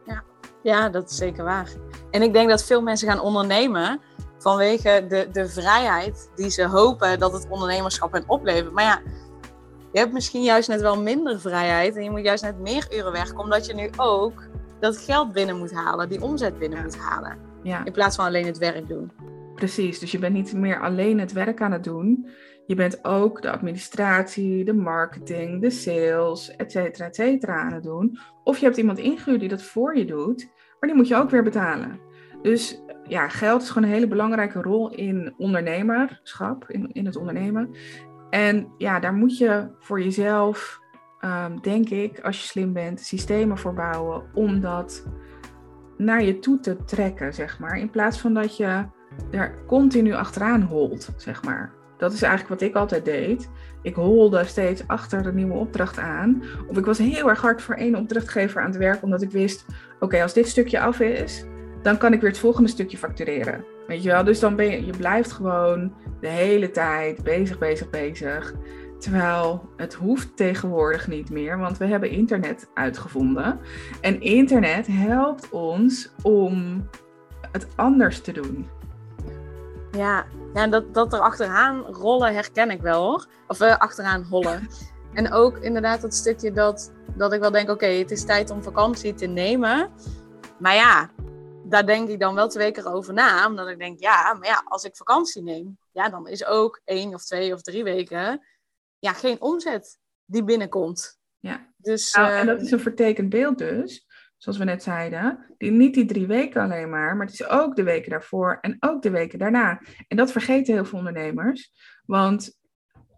Ja, 0.05 0.23
ja 0.63 0.89
dat 0.89 1.09
is 1.09 1.17
zeker 1.17 1.43
waar. 1.43 1.69
En 2.11 2.21
ik 2.21 2.33
denk 2.33 2.49
dat 2.49 2.65
veel 2.65 2.81
mensen 2.81 3.07
gaan 3.07 3.21
ondernemen 3.21 3.99
vanwege 4.39 5.05
de, 5.09 5.27
de 5.31 5.47
vrijheid 5.49 6.31
die 6.35 6.49
ze 6.49 6.67
hopen 6.67 7.19
dat 7.19 7.33
het 7.33 7.47
ondernemerschap 7.49 8.11
hen 8.11 8.23
oplevert. 8.27 8.73
Maar 8.73 8.83
ja, 8.83 9.01
je 9.91 9.99
hebt 9.99 10.13
misschien 10.13 10.43
juist 10.43 10.69
net 10.69 10.81
wel 10.81 11.01
minder 11.01 11.39
vrijheid 11.39 11.95
en 11.95 12.03
je 12.03 12.11
moet 12.11 12.23
juist 12.23 12.43
net 12.43 12.59
meer 12.59 12.87
uren 12.93 13.11
werken, 13.11 13.37
omdat 13.37 13.65
je 13.65 13.73
nu 13.73 13.89
ook 13.97 14.47
dat 14.79 14.97
geld 14.97 15.31
binnen 15.31 15.57
moet 15.57 15.73
halen, 15.73 16.09
die 16.09 16.21
omzet 16.21 16.59
binnen 16.59 16.81
moet 16.81 16.97
halen. 16.97 17.37
Ja. 17.63 17.85
In 17.85 17.91
plaats 17.91 18.15
van 18.15 18.25
alleen 18.25 18.45
het 18.45 18.57
werk 18.57 18.87
doen. 18.87 19.11
Precies, 19.55 19.99
dus 19.99 20.11
je 20.11 20.19
bent 20.19 20.33
niet 20.33 20.53
meer 20.53 20.81
alleen 20.81 21.19
het 21.19 21.31
werk 21.31 21.61
aan 21.61 21.71
het 21.71 21.83
doen. 21.83 22.29
Je 22.65 22.75
bent 22.75 23.05
ook 23.05 23.41
de 23.41 23.51
administratie, 23.51 24.65
de 24.65 24.73
marketing, 24.73 25.61
de 25.61 25.69
sales, 25.69 26.55
et 26.55 26.71
cetera, 26.71 27.05
et 27.05 27.15
cetera 27.15 27.61
aan 27.61 27.73
het 27.73 27.83
doen. 27.83 28.19
Of 28.43 28.57
je 28.57 28.65
hebt 28.65 28.77
iemand 28.77 28.97
ingehuurd 28.97 29.39
die 29.39 29.49
dat 29.49 29.63
voor 29.63 29.97
je 29.97 30.05
doet, 30.05 30.49
maar 30.79 30.89
die 30.89 30.95
moet 30.95 31.07
je 31.07 31.15
ook 31.15 31.29
weer 31.29 31.43
betalen. 31.43 31.99
Dus 32.41 32.81
ja, 33.03 33.29
geld 33.29 33.61
is 33.61 33.69
gewoon 33.69 33.87
een 33.87 33.93
hele 33.93 34.07
belangrijke 34.07 34.61
rol 34.61 34.89
in 34.89 35.33
ondernemerschap, 35.37 36.69
in, 36.69 36.89
in 36.91 37.05
het 37.05 37.15
ondernemen. 37.15 37.75
En 38.29 38.73
ja, 38.77 38.99
daar 38.99 39.13
moet 39.13 39.37
je 39.37 39.67
voor 39.79 40.01
jezelf, 40.01 40.79
um, 41.21 41.61
denk 41.61 41.89
ik, 41.89 42.19
als 42.19 42.41
je 42.41 42.47
slim 42.47 42.73
bent, 42.73 42.99
systemen 42.99 43.57
voor 43.57 43.73
bouwen 43.73 44.23
om 44.33 44.59
dat 44.59 45.07
naar 45.97 46.23
je 46.23 46.39
toe 46.39 46.59
te 46.59 46.83
trekken, 46.85 47.33
zeg 47.33 47.59
maar. 47.59 47.77
In 47.77 47.89
plaats 47.89 48.19
van 48.19 48.33
dat 48.33 48.57
je 48.57 48.85
er 49.31 49.65
continu 49.67 50.13
achteraan 50.13 50.61
holt, 50.61 51.09
zeg 51.17 51.43
maar. 51.43 51.73
Dat 51.97 52.13
is 52.13 52.21
eigenlijk 52.21 52.59
wat 52.59 52.69
ik 52.69 52.75
altijd 52.75 53.05
deed. 53.05 53.49
Ik 53.81 53.95
holde 53.95 54.45
steeds 54.45 54.87
achter 54.87 55.23
de 55.23 55.33
nieuwe 55.33 55.53
opdracht 55.53 55.99
aan. 55.99 56.43
Of 56.67 56.77
ik 56.77 56.85
was 56.85 56.97
heel 56.97 57.29
erg 57.29 57.41
hard 57.41 57.61
voor 57.61 57.75
één 57.75 57.95
opdrachtgever 57.95 58.61
aan 58.61 58.69
het 58.69 58.77
werk, 58.77 59.03
omdat 59.03 59.21
ik 59.21 59.31
wist: 59.31 59.65
oké, 59.99 60.21
als 60.21 60.33
dit 60.33 60.47
stukje 60.47 60.79
af 60.79 60.99
is, 60.99 61.45
dan 61.81 61.97
kan 61.97 62.13
ik 62.13 62.21
weer 62.21 62.29
het 62.29 62.39
volgende 62.39 62.69
stukje 62.69 62.97
factureren. 62.97 63.65
Weet 63.87 64.03
je 64.03 64.09
wel? 64.09 64.23
Dus 64.23 64.39
dan 64.39 64.55
ben 64.55 64.65
je, 64.65 64.85
je 64.85 64.97
blijft 64.97 65.31
gewoon 65.31 65.93
de 66.21 66.27
hele 66.27 66.71
tijd 66.71 67.23
bezig, 67.23 67.57
bezig, 67.57 67.89
bezig. 67.89 68.53
Terwijl 68.99 69.69
het 69.77 69.93
hoeft 69.93 70.37
tegenwoordig 70.37 71.07
niet 71.07 71.29
meer, 71.29 71.57
want 71.57 71.77
we 71.77 71.85
hebben 71.85 72.09
internet 72.09 72.69
uitgevonden. 72.73 73.59
En 74.01 74.21
internet 74.21 74.87
helpt 74.87 75.49
ons 75.49 76.11
om 76.21 76.87
het 77.51 77.67
anders 77.75 78.21
te 78.21 78.31
doen. 78.31 78.69
Ja, 79.91 80.25
ja 80.53 80.67
dat, 80.67 80.93
dat 80.93 81.13
er 81.13 81.19
achteraan 81.19 81.81
rollen 81.81 82.33
herken 82.33 82.71
ik 82.71 82.81
wel 82.81 83.03
hoor. 83.03 83.25
Of 83.47 83.61
uh, 83.61 83.77
achteraan 83.77 84.23
hollen. 84.23 84.67
En 85.13 85.31
ook 85.31 85.57
inderdaad 85.57 86.01
dat 86.01 86.13
stukje 86.13 86.51
dat, 86.51 86.93
dat 87.15 87.33
ik 87.33 87.39
wel 87.39 87.51
denk, 87.51 87.69
oké, 87.69 87.85
het 87.85 88.11
is 88.11 88.25
tijd 88.25 88.49
om 88.49 88.63
vakantie 88.63 89.13
te 89.13 89.25
nemen. 89.25 89.89
Maar 90.59 90.75
ja, 90.75 91.09
daar 91.69 91.85
denk 91.85 92.09
ik 92.09 92.19
dan 92.19 92.35
wel 92.35 92.47
twee 92.47 92.71
keer 92.71 92.93
over 92.93 93.13
na. 93.13 93.47
Omdat 93.47 93.67
ik 93.67 93.79
denk, 93.79 93.99
ja, 93.99 94.33
maar 94.33 94.47
ja, 94.47 94.61
als 94.65 94.83
ik 94.83 94.95
vakantie 94.95 95.43
neem, 95.43 95.77
ja, 95.91 96.09
dan 96.09 96.27
is 96.27 96.45
ook 96.45 96.81
één 96.85 97.13
of 97.13 97.23
twee 97.23 97.53
of 97.53 97.61
drie 97.61 97.83
weken 97.83 98.41
ja, 98.99 99.13
geen 99.13 99.41
omzet 99.41 99.99
die 100.25 100.43
binnenkomt. 100.43 101.19
Ja, 101.39 101.73
dus, 101.77 102.13
nou, 102.13 102.31
en 102.31 102.45
dat 102.45 102.57
eh, 102.57 102.63
is 102.63 102.71
een 102.71 102.79
vertekend 102.79 103.29
beeld 103.29 103.57
dus, 103.57 104.07
zoals 104.37 104.57
we 104.57 104.63
net 104.63 104.83
zeiden. 104.83 105.53
Die, 105.57 105.71
niet 105.71 105.93
die 105.93 106.05
drie 106.05 106.27
weken 106.27 106.61
alleen 106.61 106.89
maar, 106.89 107.17
maar 107.17 107.25
het 107.25 107.39
is 107.39 107.47
ook 107.47 107.75
de 107.75 107.83
weken 107.83 108.09
daarvoor 108.09 108.57
en 108.61 108.77
ook 108.79 109.01
de 109.01 109.09
weken 109.09 109.39
daarna. 109.39 109.81
En 110.07 110.17
dat 110.17 110.31
vergeten 110.31 110.73
heel 110.73 110.85
veel 110.85 110.97
ondernemers. 110.97 111.71
Want 112.05 112.57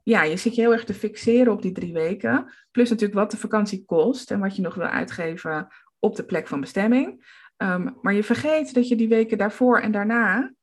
ja, 0.04 0.24
je 0.24 0.38
zit 0.38 0.56
je 0.56 0.62
heel 0.62 0.72
erg 0.72 0.84
te 0.84 0.94
fixeren 0.94 1.54
op 1.54 1.62
die 1.62 1.72
drie 1.72 1.94
weken. 1.94 2.54
Plus 2.72 2.90
natuurlijk 2.90 3.20
wat 3.20 3.32
de 3.32 3.38
vakantie 3.38 3.86
kost 3.86 4.32
en 4.32 4.40
wat 4.40 4.56
je 4.56 4.62
nog 4.62 4.76
wil 4.76 4.86
uitgeven 4.86 5.68
op 6.00 6.16
de 6.16 6.26
plek 6.26 6.48
van 6.48 6.62
bestemming. 6.62 7.40
Ehm, 7.62 7.90
maar 8.02 8.14
je 8.14 8.24
vergeet 8.24 8.74
dat 8.74 8.88
je 8.88 8.96
die 8.96 9.08
weken 9.08 9.38
daarvoor 9.38 9.80
en 9.80 9.92
daarna 9.92 10.54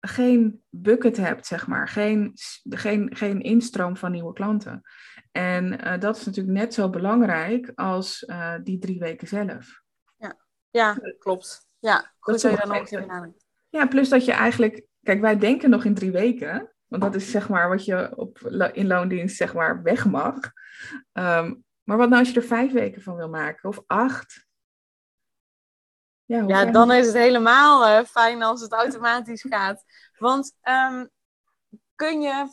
geen 0.00 0.62
bucket 0.68 1.16
hebt, 1.16 1.46
zeg 1.46 1.66
maar. 1.66 1.88
Geen, 1.88 2.32
geen, 2.68 3.16
geen 3.16 3.40
instroom 3.40 3.96
van 3.96 4.12
nieuwe 4.12 4.32
klanten. 4.32 4.82
En 5.32 5.72
uh, 5.72 5.98
dat 5.98 6.16
is 6.16 6.24
natuurlijk 6.24 6.58
net 6.58 6.74
zo 6.74 6.90
belangrijk 6.90 7.72
als 7.74 8.22
uh, 8.22 8.54
die 8.62 8.78
drie 8.78 8.98
weken 8.98 9.28
zelf. 9.28 9.82
Ja, 10.16 10.38
ja 10.70 10.98
klopt. 11.18 11.66
Ja, 11.78 12.12
goed 12.18 12.42
dat 12.42 12.52
je 12.52 12.66
dan 12.66 12.76
ook 12.76 12.90
even 12.90 13.36
Ja, 13.68 13.86
plus 13.86 14.08
dat 14.08 14.24
je 14.24 14.32
eigenlijk... 14.32 14.86
Kijk, 15.02 15.20
wij 15.20 15.38
denken 15.38 15.70
nog 15.70 15.84
in 15.84 15.94
drie 15.94 16.10
weken. 16.10 16.72
Want 16.86 17.02
dat 17.02 17.14
is 17.14 17.30
zeg 17.30 17.48
maar 17.48 17.68
wat 17.68 17.84
je 17.84 18.16
op, 18.16 18.38
in 18.72 18.86
loondienst 18.86 19.36
zeg 19.36 19.54
maar 19.54 19.82
weg 19.82 20.06
mag. 20.06 20.38
Um, 21.12 21.64
maar 21.82 21.96
wat 21.96 22.08
nou 22.08 22.20
als 22.20 22.32
je 22.32 22.40
er 22.40 22.46
vijf 22.46 22.72
weken 22.72 23.02
van 23.02 23.16
wil 23.16 23.28
maken? 23.28 23.68
Of 23.68 23.82
acht? 23.86 24.47
Ja, 26.28 26.64
dan 26.64 26.92
is 26.92 27.06
het 27.06 27.14
helemaal 27.14 27.86
eh, 27.86 28.04
fijn 28.04 28.42
als 28.42 28.60
het 28.60 28.72
automatisch 28.72 29.44
gaat. 29.48 29.84
Want 30.18 30.52
ehm, 30.60 31.06
kun 31.94 32.20
je 32.20 32.48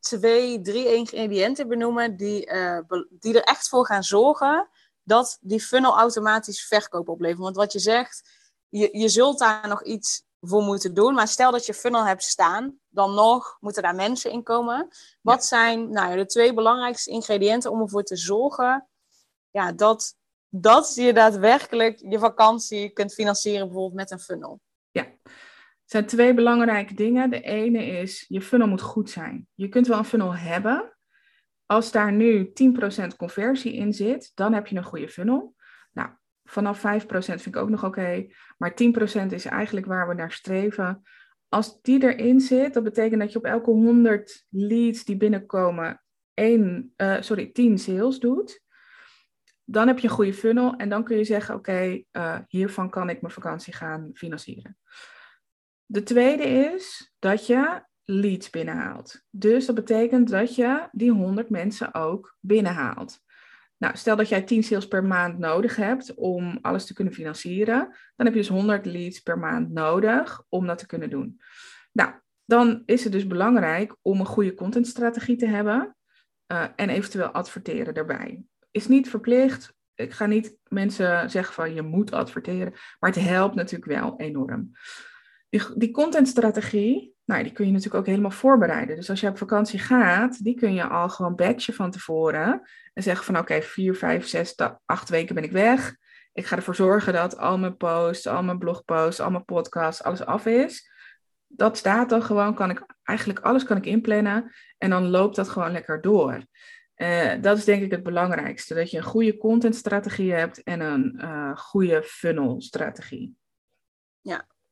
twee, 0.00 0.60
drie 0.60 0.94
ingrediënten 0.94 1.68
benoemen 1.68 2.16
die, 2.16 2.46
eh, 2.46 2.78
die 3.10 3.34
er 3.34 3.42
echt 3.42 3.68
voor 3.68 3.86
gaan 3.86 4.02
zorgen 4.02 4.68
dat 5.02 5.38
die 5.40 5.60
funnel 5.60 5.96
automatisch 5.96 6.66
verkoop 6.66 7.08
oplevert? 7.08 7.38
Want 7.40 7.56
wat 7.56 7.72
je 7.72 7.78
zegt, 7.78 8.30
je, 8.68 8.98
je 8.98 9.08
zult 9.08 9.38
daar 9.38 9.68
nog 9.68 9.82
iets 9.84 10.22
voor 10.40 10.62
moeten 10.62 10.94
doen. 10.94 11.14
Maar 11.14 11.28
stel 11.28 11.50
dat 11.50 11.66
je 11.66 11.74
funnel 11.74 12.04
hebt 12.04 12.22
staan, 12.22 12.78
dan 12.88 13.14
nog 13.14 13.56
moeten 13.60 13.82
daar 13.82 13.94
mensen 13.94 14.30
in 14.30 14.42
komen. 14.42 14.88
Wat 15.20 15.44
zijn 15.44 15.90
nou, 15.90 16.10
ja, 16.10 16.16
de 16.16 16.26
twee 16.26 16.54
belangrijkste 16.54 17.10
ingrediënten 17.10 17.70
om 17.70 17.80
ervoor 17.80 18.04
te 18.04 18.16
zorgen 18.16 18.88
ja, 19.50 19.72
dat, 19.72 20.16
dat 20.50 20.94
je 20.94 21.12
daadwerkelijk 21.12 22.02
je 22.08 22.18
vakantie 22.18 22.90
kunt 22.90 23.14
financieren, 23.14 23.66
bijvoorbeeld 23.66 23.94
met 23.94 24.10
een 24.10 24.20
funnel? 24.20 24.60
Het 25.90 25.98
zijn 25.98 26.18
twee 26.18 26.34
belangrijke 26.34 26.94
dingen. 26.94 27.30
De 27.30 27.40
ene 27.40 27.84
is, 27.86 28.24
je 28.28 28.42
funnel 28.42 28.68
moet 28.68 28.80
goed 28.80 29.10
zijn. 29.10 29.46
Je 29.54 29.68
kunt 29.68 29.86
wel 29.86 29.98
een 29.98 30.04
funnel 30.04 30.34
hebben. 30.34 30.96
Als 31.66 31.92
daar 31.92 32.12
nu 32.12 32.52
10% 33.02 33.16
conversie 33.16 33.72
in 33.72 33.92
zit, 33.92 34.32
dan 34.34 34.52
heb 34.52 34.66
je 34.66 34.76
een 34.76 34.84
goede 34.84 35.08
funnel. 35.08 35.54
Nou, 35.92 36.08
vanaf 36.44 36.78
5% 36.78 36.82
vind 37.08 37.46
ik 37.46 37.56
ook 37.56 37.68
nog 37.68 37.84
oké. 37.84 38.26
maar 38.58 38.74
10% 39.24 39.26
is 39.28 39.44
eigenlijk 39.44 39.86
waar 39.86 40.08
we 40.08 40.14
naar 40.14 40.32
streven. 40.32 41.02
Als 41.48 41.80
die 41.82 42.02
erin 42.02 42.40
zit, 42.40 42.74
dat 42.74 42.82
betekent 42.82 43.20
dat 43.20 43.32
je 43.32 43.38
op 43.38 43.44
elke 43.44 43.70
100 43.70 44.46
leads 44.50 45.04
die 45.04 45.16
binnenkomen, 45.16 46.02
één, 46.34 46.92
eh, 46.96 47.20
sorry, 47.20 47.50
10 47.52 47.78
sales 47.78 48.18
doet. 48.18 48.62
Dan 49.70 49.86
heb 49.86 49.98
je 49.98 50.08
een 50.08 50.14
goede 50.14 50.34
funnel 50.34 50.76
en 50.76 50.88
dan 50.88 51.04
kun 51.04 51.16
je 51.16 51.24
zeggen, 51.24 51.54
oké, 51.54 52.02
eh, 52.10 52.38
hiervan 52.48 52.90
kan 52.90 53.08
ik 53.10 53.20
mijn 53.20 53.32
vakantie 53.32 53.74
gaan 53.74 54.10
financieren. 54.14 54.76
De 55.86 56.02
tweede 56.02 56.42
is 56.42 57.12
dat 57.18 57.46
je 57.46 57.82
leads 58.04 58.50
binnenhaalt. 58.50 59.22
Dus 59.30 59.66
dat 59.66 59.74
betekent 59.74 60.28
dat 60.28 60.54
je 60.54 60.88
die 60.92 61.10
100 61.10 61.50
mensen 61.50 61.94
ook 61.94 62.36
binnenhaalt. 62.40 63.18
Nou, 63.76 63.96
stel 63.96 64.16
dat 64.16 64.28
jij 64.28 64.42
10 64.42 64.62
sales 64.62 64.88
per 64.88 65.04
maand 65.04 65.38
nodig 65.38 65.76
hebt 65.76 66.14
om 66.14 66.58
alles 66.60 66.86
te 66.86 66.94
kunnen 66.94 67.14
financieren, 67.14 67.78
dan 68.16 68.26
heb 68.26 68.34
je 68.34 68.40
dus 68.40 68.48
100 68.48 68.86
leads 68.86 69.20
per 69.20 69.38
maand 69.38 69.70
nodig 69.70 70.42
om 70.48 70.66
dat 70.66 70.78
te 70.78 70.86
kunnen 70.86 71.10
doen. 71.10 71.40
Nou, 71.92 72.12
dan 72.44 72.82
is 72.86 73.04
het 73.04 73.12
dus 73.12 73.26
belangrijk 73.26 73.96
om 74.02 74.20
een 74.20 74.26
goede 74.26 74.54
contentstrategie 74.54 75.36
te 75.36 75.46
hebben 75.46 75.96
eh, 76.46 76.64
en 76.76 76.88
eventueel 76.88 77.28
adverteren 77.28 77.94
daarbij. 77.94 78.44
Is 78.70 78.88
niet 78.88 79.10
verplicht. 79.10 79.72
Ik 79.94 80.12
ga 80.12 80.26
niet 80.26 80.56
mensen 80.68 81.30
zeggen 81.30 81.54
van 81.54 81.74
je 81.74 81.82
moet 81.82 82.12
adverteren, 82.12 82.72
maar 82.98 83.10
het 83.10 83.24
helpt 83.24 83.54
natuurlijk 83.54 84.00
wel 84.00 84.14
enorm. 84.16 84.72
Die, 85.48 85.62
die 85.74 85.90
contentstrategie, 85.90 87.14
nou, 87.24 87.42
die 87.42 87.52
kun 87.52 87.66
je 87.66 87.72
natuurlijk 87.72 87.98
ook 88.00 88.06
helemaal 88.06 88.30
voorbereiden. 88.30 88.96
Dus 88.96 89.10
als 89.10 89.20
je 89.20 89.28
op 89.28 89.38
vakantie 89.38 89.78
gaat, 89.78 90.44
die 90.44 90.54
kun 90.54 90.74
je 90.74 90.88
al 90.88 91.08
gewoon 91.08 91.34
batchen 91.34 91.74
van 91.74 91.90
tevoren. 91.90 92.62
En 92.92 93.02
zeggen 93.02 93.24
van 93.24 93.38
oké, 93.38 93.62
vier, 93.62 93.94
vijf, 93.94 94.26
zes, 94.26 94.54
acht 94.84 95.08
weken 95.08 95.34
ben 95.34 95.44
ik 95.44 95.52
weg. 95.52 95.96
Ik 96.32 96.46
ga 96.46 96.56
ervoor 96.56 96.74
zorgen 96.74 97.12
dat 97.12 97.36
al 97.36 97.58
mijn 97.58 97.76
posts, 97.76 98.26
al 98.26 98.42
mijn 98.42 98.58
blogposts, 98.58 99.20
al 99.20 99.30
mijn 99.30 99.44
podcasts, 99.44 100.02
alles 100.02 100.24
af 100.24 100.46
is. 100.46 100.90
Dat 101.46 101.76
staat 101.76 102.08
dan 102.08 102.22
gewoon, 102.22 102.54
kan 102.54 102.70
ik 102.70 102.84
eigenlijk 103.02 103.38
alles 103.38 103.64
kan 103.64 103.76
ik 103.76 103.86
inplannen. 103.86 104.52
En 104.78 104.90
dan 104.90 105.08
loopt 105.08 105.36
dat 105.36 105.48
gewoon 105.48 105.72
lekker 105.72 106.00
door. 106.00 106.44
Eh, 107.00 107.42
dat 107.42 107.56
is 107.58 107.64
denk 107.64 107.82
ik 107.82 107.90
het 107.90 108.02
belangrijkste. 108.02 108.74
Dat 108.74 108.90
je 108.90 108.96
een 108.96 109.02
goede 109.02 109.36
contentstrategie 109.36 110.32
hebt 110.32 110.62
en 110.62 110.80
een 110.80 111.18
eh, 111.18 111.56
goede 111.56 112.02
funnelstrategie. 112.02 113.34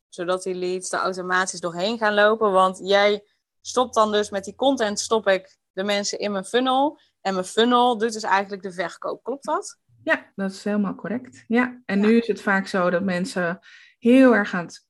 zodat 0.09 0.43
die 0.43 0.55
leads 0.55 0.93
er 0.93 0.99
automatisch 0.99 1.61
doorheen 1.61 1.99
gaan 1.99 2.15
lopen. 2.15 2.53
Want 2.53 2.79
jij 2.83 3.25
stopt 3.61 3.95
dan 3.95 4.13
dus 4.13 4.31
met 4.31 4.45
die 4.45 4.55
content, 4.55 5.01
stop 5.01 5.27
ik 5.29 5.57
de 5.73 5.83
mensen 5.85 6.19
in 6.19 6.33
mijn 6.33 6.45
funnel. 6.45 7.01
En 7.21 7.33
mijn 7.35 7.47
funnel 7.47 7.99
doet 7.99 8.13
dus 8.13 8.23
eigenlijk 8.23 8.63
de 8.63 8.73
verkoop. 8.73 9.23
Klopt 9.23 9.45
dat? 9.45 9.79
Ja, 10.05 10.33
dat 10.35 10.51
is 10.51 10.65
helemaal 10.65 10.95
correct. 10.95 11.45
Ja, 11.49 11.83
en 11.87 12.01
Ja. 12.01 12.07
nu 12.07 12.19
is 12.19 12.27
het 12.27 12.41
vaak 12.43 12.67
zo 12.67 12.91
dat 12.91 13.03
mensen 13.03 13.59
heel 13.99 14.35
erg 14.35 14.55
aan 14.55 14.65
het 14.65 14.87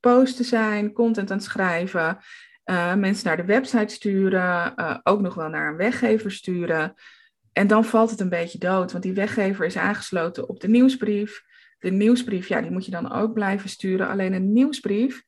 posten 0.00 0.44
zijn, 0.44 0.92
content 0.92 1.30
aan 1.30 1.36
het 1.36 1.46
schrijven, 1.46 2.18
eh, 2.70 2.94
mensen 2.94 3.26
naar 3.26 3.36
de 3.36 3.44
website 3.44 3.94
sturen, 3.94 4.74
eh, 4.74 4.98
ook 5.02 5.20
nog 5.20 5.34
wel 5.34 5.48
naar 5.48 5.70
een 5.70 5.76
weggever 5.76 6.32
sturen. 6.32 6.94
En 7.52 7.66
dan 7.66 7.84
valt 7.84 8.10
het 8.10 8.20
een 8.20 8.28
beetje 8.28 8.58
dood, 8.58 8.92
want 8.92 9.04
die 9.04 9.12
weggever 9.12 9.66
is 9.66 9.76
aangesloten 9.76 10.48
op 10.48 10.60
de 10.60 10.68
nieuwsbrief. 10.68 11.42
De 11.78 11.90
nieuwsbrief, 11.90 12.48
ja, 12.48 12.60
die 12.60 12.70
moet 12.70 12.84
je 12.84 12.90
dan 12.90 13.12
ook 13.12 13.32
blijven 13.32 13.68
sturen. 13.68 14.08
Alleen 14.08 14.32
een 14.32 14.52
nieuwsbrief 14.52 15.22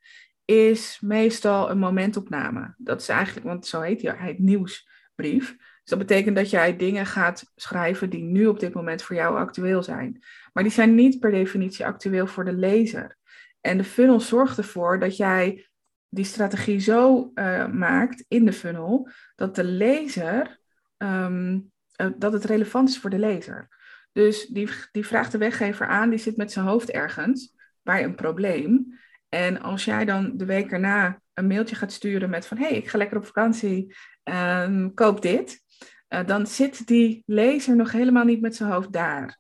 is 0.45 0.99
meestal 1.01 1.71
een 1.71 1.79
momentopname. 1.79 2.75
Dat 2.79 3.01
is 3.01 3.09
eigenlijk, 3.09 3.47
want 3.47 3.67
zo 3.67 3.81
heet 3.81 4.03
hij 4.03 4.17
heet 4.19 4.39
nieuwsbrief. 4.39 5.57
Dus 5.57 5.91
dat 5.91 5.99
betekent 5.99 6.37
dat 6.37 6.51
jij 6.51 6.77
dingen 6.77 7.07
gaat 7.07 7.53
schrijven 7.57 8.11
die 8.11 8.23
nu 8.23 8.47
op 8.47 8.61
dit 8.61 8.75
moment 8.75 9.03
voor 9.03 9.17
jou 9.17 9.37
actueel 9.37 9.83
zijn. 9.83 10.25
Maar 10.53 10.63
die 10.63 10.73
zijn 10.73 10.95
niet 10.95 11.21
per 11.21 11.31
definitie 11.31 11.87
actueel 11.87 12.27
voor 12.27 12.45
de 12.45 12.53
lezer. 12.53 13.17
En 13.61 13.77
de 13.77 13.85
funnel 13.85 14.21
zorgt 14.21 14.59
ervoor 14.59 14.99
dat 14.99 15.17
jij 15.17 15.71
die 16.15 16.25
strategie 16.25 16.79
zo 16.79 17.31
eh, 17.35 17.67
maakt 17.67 18.25
in 18.29 18.45
de 18.45 18.53
funnel 18.53 19.09
dat 19.35 19.55
de 19.55 19.65
lezer, 19.65 20.61
ehm, 20.97 21.59
eh, 21.97 22.07
dat 22.17 22.33
het 22.33 22.45
relevant 22.45 22.89
is 22.89 22.99
voor 22.99 23.11
de 23.11 23.19
lezer. 23.19 23.69
Dus 24.13 24.47
die, 24.47 24.69
die 24.91 25.07
vraagt 25.07 25.33
de 25.33 25.39
weggever 25.39 25.87
aan, 25.87 26.11
die 26.11 26.19
zit 26.19 26.37
met 26.37 26.53
zijn 26.53 26.67
hoofd 26.67 26.91
ergens 26.91 27.55
bij 27.83 28.05
een 28.05 28.15
probleem. 28.15 28.99
En 29.29 29.61
als 29.61 29.85
jij 29.85 30.05
dan 30.05 30.37
de 30.37 30.45
week 30.45 30.73
erna 30.73 31.21
een 31.35 31.47
mailtje 31.47 31.77
gaat 31.77 31.93
sturen 31.93 32.31
met 32.31 32.47
van 32.47 32.59
hey, 32.59 32.73
ik 32.73 32.89
ga 32.89 32.99
lekker 32.99 33.17
op 33.17 33.27
vakantie, 33.27 33.95
ehm, 34.23 34.95
koop 34.95 35.23
dit. 35.23 35.61
Uh, 36.09 36.27
dan 36.27 36.47
zit 36.47 36.87
die 36.87 37.23
lezer 37.27 37.77
nog 37.77 37.93
helemaal 37.93 38.25
niet 38.25 38.41
met 38.41 38.57
zijn 38.57 38.71
hoofd 38.71 38.93
daar. 38.93 39.39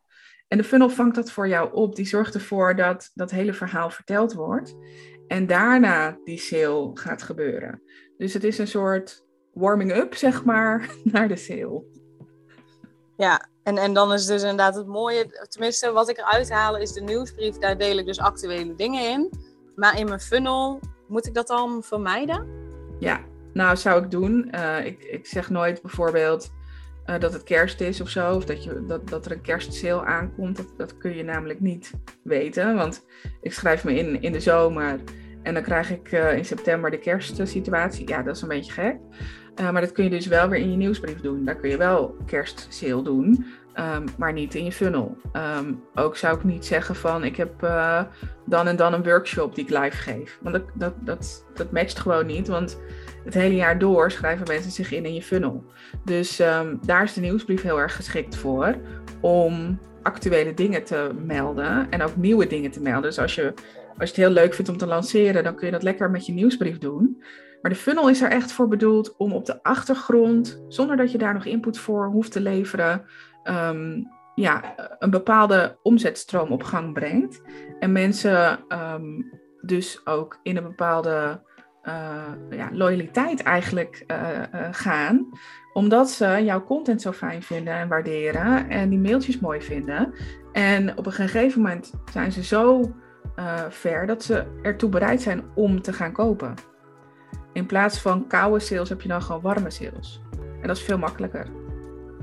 En 0.48 0.58
de 0.58 0.64
funnel 0.64 0.88
vangt 0.88 1.14
dat 1.14 1.30
voor 1.30 1.48
jou 1.48 1.72
op. 1.72 1.96
Die 1.96 2.06
zorgt 2.06 2.34
ervoor 2.34 2.76
dat 2.76 3.10
dat 3.14 3.30
hele 3.30 3.52
verhaal 3.52 3.90
verteld 3.90 4.32
wordt. 4.32 4.76
En 5.32 5.46
daarna 5.46 6.18
die 6.24 6.38
sale 6.38 6.90
gaat 6.94 7.22
gebeuren. 7.22 7.82
Dus 8.16 8.34
het 8.34 8.44
is 8.44 8.58
een 8.58 8.68
soort 8.68 9.24
warming-up, 9.52 10.14
zeg 10.14 10.44
maar, 10.44 10.90
naar 11.12 11.28
de 11.28 11.36
sale. 11.36 11.84
Ja, 13.16 13.48
en, 13.62 13.78
en 13.78 13.92
dan 13.92 14.12
is 14.12 14.26
dus 14.26 14.42
inderdaad 14.42 14.74
het 14.74 14.86
mooie, 14.86 15.46
tenminste 15.48 15.92
wat 15.92 16.08
ik 16.08 16.18
eruit 16.18 16.50
haal 16.50 16.76
is 16.76 16.92
de 16.92 17.00
nieuwsbrief. 17.00 17.58
Daar 17.58 17.78
deel 17.78 17.98
ik 17.98 18.06
dus 18.06 18.18
actuele 18.18 18.74
dingen 18.74 19.10
in. 19.10 19.30
Maar 19.74 19.98
in 19.98 20.06
mijn 20.06 20.20
funnel, 20.20 20.80
moet 21.08 21.26
ik 21.26 21.34
dat 21.34 21.46
dan 21.46 21.82
vermijden? 21.82 22.46
Ja, 22.98 23.20
nou 23.52 23.76
zou 23.76 24.04
ik 24.04 24.10
doen. 24.10 24.52
Uh, 24.54 24.86
ik, 24.86 25.02
ik 25.02 25.26
zeg 25.26 25.50
nooit 25.50 25.82
bijvoorbeeld 25.82 26.52
uh, 27.06 27.18
dat 27.18 27.32
het 27.32 27.42
kerst 27.42 27.80
is 27.80 28.00
of 28.00 28.08
zo. 28.08 28.34
Of 28.34 28.44
dat, 28.44 28.64
je, 28.64 28.84
dat, 28.86 29.08
dat 29.08 29.26
er 29.26 29.32
een 29.32 29.40
kerstsale 29.40 30.04
aankomt. 30.04 30.56
Dat, 30.56 30.72
dat 30.76 30.98
kun 30.98 31.16
je 31.16 31.22
namelijk 31.22 31.60
niet 31.60 31.90
weten. 32.22 32.74
Want 32.74 33.04
ik 33.40 33.52
schrijf 33.52 33.84
me 33.84 33.94
in 33.94 34.22
in 34.22 34.32
de 34.32 34.40
zomer. 34.40 35.00
En 35.42 35.54
dan 35.54 35.62
krijg 35.62 35.90
ik 35.90 36.12
uh, 36.12 36.36
in 36.36 36.44
september 36.44 36.90
de 36.90 36.98
kerstsituatie. 36.98 38.08
Ja, 38.08 38.22
dat 38.22 38.36
is 38.36 38.42
een 38.42 38.48
beetje 38.48 38.72
gek. 38.72 38.96
Uh, 39.60 39.70
maar 39.70 39.80
dat 39.80 39.92
kun 39.92 40.04
je 40.04 40.10
dus 40.10 40.26
wel 40.26 40.48
weer 40.48 40.60
in 40.60 40.70
je 40.70 40.76
nieuwsbrief 40.76 41.20
doen. 41.20 41.44
Daar 41.44 41.56
kun 41.56 41.70
je 41.70 41.76
wel 41.76 42.16
kerstsale 42.26 43.02
doen, 43.02 43.46
um, 43.96 44.04
maar 44.18 44.32
niet 44.32 44.54
in 44.54 44.64
je 44.64 44.72
funnel. 44.72 45.16
Um, 45.58 45.82
ook 45.94 46.16
zou 46.16 46.36
ik 46.36 46.44
niet 46.44 46.64
zeggen 46.64 46.94
van 46.94 47.24
ik 47.24 47.36
heb 47.36 47.62
uh, 47.62 48.02
dan 48.46 48.66
en 48.66 48.76
dan 48.76 48.92
een 48.92 49.02
workshop 49.02 49.54
die 49.54 49.64
ik 49.64 49.70
live 49.70 49.96
geef. 49.96 50.38
Want 50.42 50.54
dat, 50.54 50.64
dat, 50.74 50.94
dat, 51.00 51.46
dat 51.54 51.72
matcht 51.72 51.98
gewoon 51.98 52.26
niet. 52.26 52.48
Want 52.48 52.80
het 53.24 53.34
hele 53.34 53.54
jaar 53.54 53.78
door 53.78 54.10
schrijven 54.10 54.46
mensen 54.46 54.70
zich 54.70 54.92
in 54.92 55.04
in 55.04 55.14
je 55.14 55.22
funnel. 55.22 55.64
Dus 56.04 56.40
um, 56.40 56.78
daar 56.86 57.02
is 57.02 57.12
de 57.12 57.20
nieuwsbrief 57.20 57.62
heel 57.62 57.80
erg 57.80 57.96
geschikt 57.96 58.36
voor. 58.36 58.76
Om 59.20 59.78
actuele 60.02 60.54
dingen 60.54 60.84
te 60.84 61.10
melden 61.24 61.86
en 61.90 62.02
ook 62.02 62.16
nieuwe 62.16 62.46
dingen 62.46 62.70
te 62.70 62.82
melden. 62.82 63.02
Dus 63.02 63.18
als 63.18 63.34
je, 63.34 63.54
als 63.98 64.10
je 64.10 64.22
het 64.22 64.26
heel 64.26 64.42
leuk 64.42 64.54
vindt 64.54 64.70
om 64.70 64.76
te 64.76 64.86
lanceren, 64.86 65.44
dan 65.44 65.54
kun 65.54 65.66
je 65.66 65.72
dat 65.72 65.82
lekker 65.82 66.10
met 66.10 66.26
je 66.26 66.32
nieuwsbrief 66.32 66.78
doen. 66.78 67.22
Maar 67.62 67.70
de 67.70 67.76
funnel 67.78 68.08
is 68.08 68.22
er 68.22 68.30
echt 68.30 68.52
voor 68.52 68.68
bedoeld 68.68 69.16
om 69.16 69.32
op 69.32 69.46
de 69.46 69.62
achtergrond, 69.62 70.64
zonder 70.68 70.96
dat 70.96 71.12
je 71.12 71.18
daar 71.18 71.34
nog 71.34 71.44
input 71.44 71.78
voor 71.78 72.06
hoeft 72.06 72.32
te 72.32 72.40
leveren, 72.40 73.04
um, 73.44 74.08
ja, 74.34 74.74
een 74.98 75.10
bepaalde 75.10 75.78
omzetstroom 75.82 76.50
op 76.50 76.62
gang 76.62 76.92
brengt. 76.92 77.42
En 77.78 77.92
mensen 77.92 78.58
um, 78.68 79.40
dus 79.60 80.06
ook 80.06 80.38
in 80.42 80.56
een 80.56 80.62
bepaalde 80.62 81.40
uh, 81.84 82.22
ja, 82.50 82.68
loyaliteit 82.72 83.42
eigenlijk 83.42 84.04
uh, 84.06 84.18
uh, 84.54 84.68
gaan, 84.70 85.28
omdat 85.72 86.10
ze 86.10 86.40
jouw 86.44 86.64
content 86.64 87.02
zo 87.02 87.12
fijn 87.12 87.42
vinden 87.42 87.74
en 87.74 87.88
waarderen 87.88 88.68
en 88.68 88.88
die 88.88 88.98
mailtjes 88.98 89.40
mooi 89.40 89.62
vinden. 89.62 90.14
En 90.52 90.98
op 90.98 91.06
een 91.06 91.12
gegeven 91.12 91.62
moment 91.62 91.92
zijn 92.12 92.32
ze 92.32 92.44
zo 92.44 92.92
ver 93.68 94.06
dat 94.06 94.22
ze 94.22 94.44
ertoe 94.62 94.88
bereid 94.88 95.22
zijn 95.22 95.44
om 95.54 95.82
te 95.82 95.92
gaan 95.92 96.12
kopen. 96.12 96.54
In 97.52 97.66
plaats 97.66 98.00
van 98.00 98.26
koude 98.26 98.60
sales 98.60 98.88
heb 98.88 99.00
je 99.00 99.08
dan 99.08 99.22
gewoon 99.22 99.40
warme 99.40 99.70
sales. 99.70 100.20
En 100.60 100.66
dat 100.66 100.76
is 100.76 100.82
veel 100.82 100.98
makkelijker. 100.98 101.46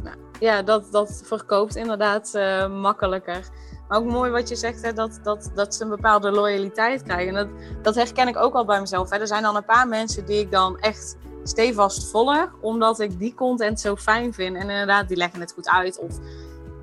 Nou, 0.03 0.15
ja, 0.39 0.61
dat, 0.61 0.91
dat 0.91 1.21
verkoopt 1.25 1.75
inderdaad 1.75 2.31
uh, 2.35 2.81
makkelijker. 2.81 3.49
Maar 3.87 3.97
ook 3.97 4.05
mooi 4.05 4.31
wat 4.31 4.49
je 4.49 4.55
zegt, 4.55 4.81
hè, 4.81 4.93
dat, 4.93 5.19
dat, 5.23 5.51
dat 5.55 5.75
ze 5.75 5.83
een 5.83 5.89
bepaalde 5.89 6.31
loyaliteit 6.31 7.03
krijgen. 7.03 7.35
En 7.35 7.47
dat, 7.47 7.61
dat 7.81 7.95
herken 7.95 8.27
ik 8.27 8.37
ook 8.37 8.53
al 8.53 8.65
bij 8.65 8.79
mezelf. 8.79 9.09
Hè. 9.09 9.17
Er 9.17 9.27
zijn 9.27 9.43
dan 9.43 9.55
een 9.55 9.65
paar 9.65 9.87
mensen 9.87 10.25
die 10.25 10.39
ik 10.39 10.51
dan 10.51 10.79
echt 10.79 11.17
stevast 11.43 12.09
volg, 12.09 12.49
omdat 12.61 12.99
ik 12.99 13.19
die 13.19 13.33
content 13.33 13.79
zo 13.79 13.95
fijn 13.95 14.33
vind. 14.33 14.55
En 14.55 14.69
inderdaad, 14.69 15.07
die 15.07 15.17
leggen 15.17 15.39
het 15.39 15.53
goed 15.53 15.69
uit 15.69 15.99
of 15.99 16.19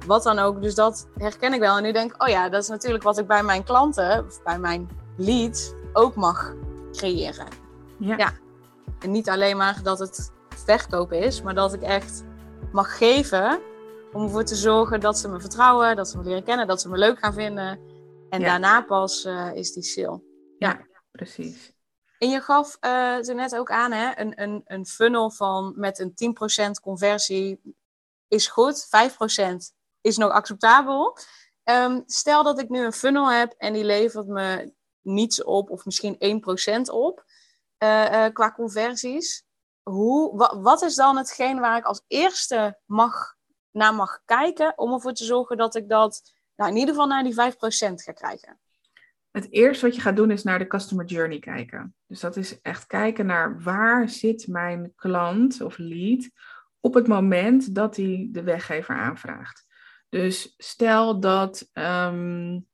wat 0.06 0.22
dan 0.22 0.38
ook. 0.38 0.62
Dus 0.62 0.74
dat 0.74 1.08
herken 1.14 1.52
ik 1.52 1.60
wel. 1.60 1.76
En 1.76 1.82
nu 1.82 1.92
denk 1.92 2.14
ik, 2.14 2.22
oh 2.22 2.28
ja, 2.28 2.48
dat 2.48 2.62
is 2.62 2.68
natuurlijk 2.68 3.04
wat 3.04 3.18
ik 3.18 3.26
bij 3.26 3.42
mijn 3.42 3.64
klanten, 3.64 4.26
of 4.26 4.42
bij 4.42 4.58
mijn 4.58 4.88
leads, 5.16 5.72
ook 5.92 6.14
mag 6.14 6.54
creëren. 6.92 7.46
Ja. 7.98 8.16
ja. 8.16 8.32
En 9.00 9.10
niet 9.10 9.28
alleen 9.28 9.56
maar 9.56 9.82
dat 9.82 9.98
het 9.98 10.32
verkopen 10.48 11.20
is, 11.20 11.42
maar 11.42 11.54
dat 11.54 11.72
ik 11.72 11.82
echt 11.82 12.24
mag 12.72 12.96
geven 12.96 13.60
om 14.12 14.22
ervoor 14.22 14.44
te 14.44 14.54
zorgen 14.54 15.00
dat 15.00 15.18
ze 15.18 15.28
me 15.28 15.40
vertrouwen, 15.40 15.96
dat 15.96 16.08
ze 16.08 16.18
me 16.18 16.24
leren 16.24 16.44
kennen, 16.44 16.66
dat 16.66 16.80
ze 16.80 16.88
me 16.88 16.96
leuk 16.96 17.18
gaan 17.18 17.34
vinden. 17.34 17.80
En 18.30 18.40
daarna 18.40 18.80
pas 18.80 19.24
uh, 19.24 19.54
is 19.54 19.72
die 19.72 19.82
sale. 19.82 20.22
Ja, 20.58 20.86
precies. 21.10 21.74
En 22.18 22.30
je 22.30 22.40
gaf 22.40 22.76
uh, 22.80 23.28
er 23.28 23.34
net 23.34 23.56
ook 23.56 23.70
aan, 23.70 23.92
hè, 23.92 24.18
een, 24.20 24.42
een, 24.42 24.62
een 24.64 24.86
funnel 24.86 25.30
van 25.30 25.72
met 25.76 25.98
een 25.98 26.36
10% 26.68 26.70
conversie 26.82 27.60
is 28.28 28.48
goed, 28.48 28.86
5% 28.86 28.90
is 30.06 30.16
nog 30.16 30.30
acceptabel. 30.30 31.18
Um, 31.64 32.02
stel 32.06 32.42
dat 32.42 32.60
ik 32.60 32.68
nu 32.68 32.84
een 32.84 32.92
funnel 32.92 33.30
heb 33.30 33.54
en 33.58 33.72
die 33.72 33.84
levert 33.84 34.26
me 34.26 34.72
niets 35.00 35.44
op, 35.44 35.70
of 35.70 35.84
misschien 35.84 36.16
1% 36.88 36.92
op 36.92 37.24
uh, 37.78 38.26
qua 38.32 38.52
conversies. 38.52 39.44
Hoe, 39.82 40.36
wa, 40.36 40.60
wat 40.60 40.82
is 40.82 40.94
dan 40.94 41.16
hetgeen 41.16 41.60
waar 41.60 41.78
ik 41.78 41.84
als 41.84 42.02
eerste 42.06 42.80
mag 42.84 43.34
naar 43.70 43.94
mag 43.94 44.20
kijken 44.24 44.78
om 44.78 44.92
ervoor 44.92 45.12
te 45.12 45.24
zorgen 45.24 45.56
dat 45.56 45.74
ik 45.74 45.88
dat 45.88 46.32
nou, 46.56 46.70
in 46.70 46.76
ieder 46.76 46.94
geval 46.94 47.08
naar 47.08 47.24
die 47.24 47.34
5% 47.34 47.36
ga 47.94 48.12
krijgen? 48.12 48.60
Het 49.30 49.52
eerste 49.52 49.86
wat 49.86 49.94
je 49.94 50.00
gaat 50.00 50.16
doen 50.16 50.30
is 50.30 50.42
naar 50.42 50.58
de 50.58 50.66
customer 50.66 51.04
journey 51.04 51.38
kijken. 51.38 51.94
Dus 52.06 52.20
dat 52.20 52.36
is 52.36 52.60
echt 52.60 52.86
kijken 52.86 53.26
naar 53.26 53.62
waar 53.62 54.08
zit 54.08 54.46
mijn 54.46 54.92
klant 54.96 55.60
of 55.60 55.78
lead 55.78 56.30
op 56.80 56.94
het 56.94 57.06
moment 57.06 57.74
dat 57.74 57.96
hij 57.96 58.28
de 58.30 58.42
weggever 58.42 58.94
aanvraagt. 58.94 59.65
Dus 60.08 60.54
stel 60.56 61.20
dat, 61.20 61.70
um, 61.72 62.66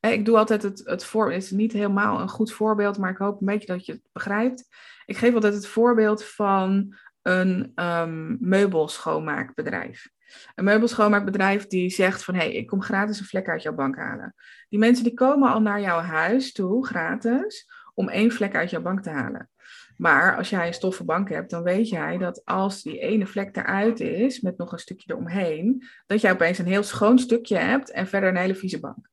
ik 0.00 0.24
doe 0.24 0.36
altijd 0.36 0.62
het, 0.62 0.80
het 0.84 1.04
voor, 1.04 1.32
het 1.32 1.42
is 1.42 1.50
niet 1.50 1.72
helemaal 1.72 2.20
een 2.20 2.28
goed 2.28 2.52
voorbeeld, 2.52 2.98
maar 2.98 3.10
ik 3.10 3.16
hoop 3.16 3.40
een 3.40 3.46
beetje 3.46 3.66
dat 3.66 3.86
je 3.86 3.92
het 3.92 4.02
begrijpt. 4.12 4.68
Ik 5.06 5.16
geef 5.16 5.34
altijd 5.34 5.54
het 5.54 5.66
voorbeeld 5.66 6.24
van 6.24 6.96
een 7.22 7.72
um, 7.74 8.36
meubelschoonmaakbedrijf. 8.40 10.08
Een 10.54 10.64
meubelschoonmaakbedrijf 10.64 11.66
die 11.66 11.90
zegt 11.90 12.24
van 12.24 12.34
hé, 12.34 12.40
hey, 12.40 12.52
ik 12.52 12.66
kom 12.66 12.82
gratis 12.82 13.20
een 13.20 13.26
vlek 13.26 13.48
uit 13.48 13.62
jouw 13.62 13.74
bank 13.74 13.96
halen. 13.96 14.34
Die 14.68 14.78
mensen 14.78 15.04
die 15.04 15.14
komen 15.14 15.52
al 15.52 15.60
naar 15.60 15.80
jouw 15.80 16.00
huis 16.00 16.52
toe, 16.52 16.86
gratis, 16.86 17.66
om 17.98 18.08
één 18.08 18.32
vlek 18.32 18.54
uit 18.54 18.70
jouw 18.70 18.82
bank 18.82 19.02
te 19.02 19.10
halen. 19.10 19.50
Maar 19.96 20.36
als 20.36 20.50
jij 20.50 20.66
een 20.66 20.74
stoffen 20.74 21.06
bank 21.06 21.28
hebt, 21.28 21.50
dan 21.50 21.62
weet 21.62 21.88
jij 21.88 22.18
dat 22.18 22.44
als 22.44 22.82
die 22.82 22.98
ene 22.98 23.26
vlek 23.26 23.56
eruit 23.56 24.00
is, 24.00 24.40
met 24.40 24.58
nog 24.58 24.72
een 24.72 24.78
stukje 24.78 25.12
eromheen, 25.12 25.84
dat 26.06 26.20
jij 26.20 26.32
opeens 26.32 26.58
een 26.58 26.66
heel 26.66 26.82
schoon 26.82 27.18
stukje 27.18 27.56
hebt 27.56 27.90
en 27.90 28.06
verder 28.06 28.28
een 28.28 28.36
hele 28.36 28.54
vieze 28.54 28.80
bank. 28.80 29.08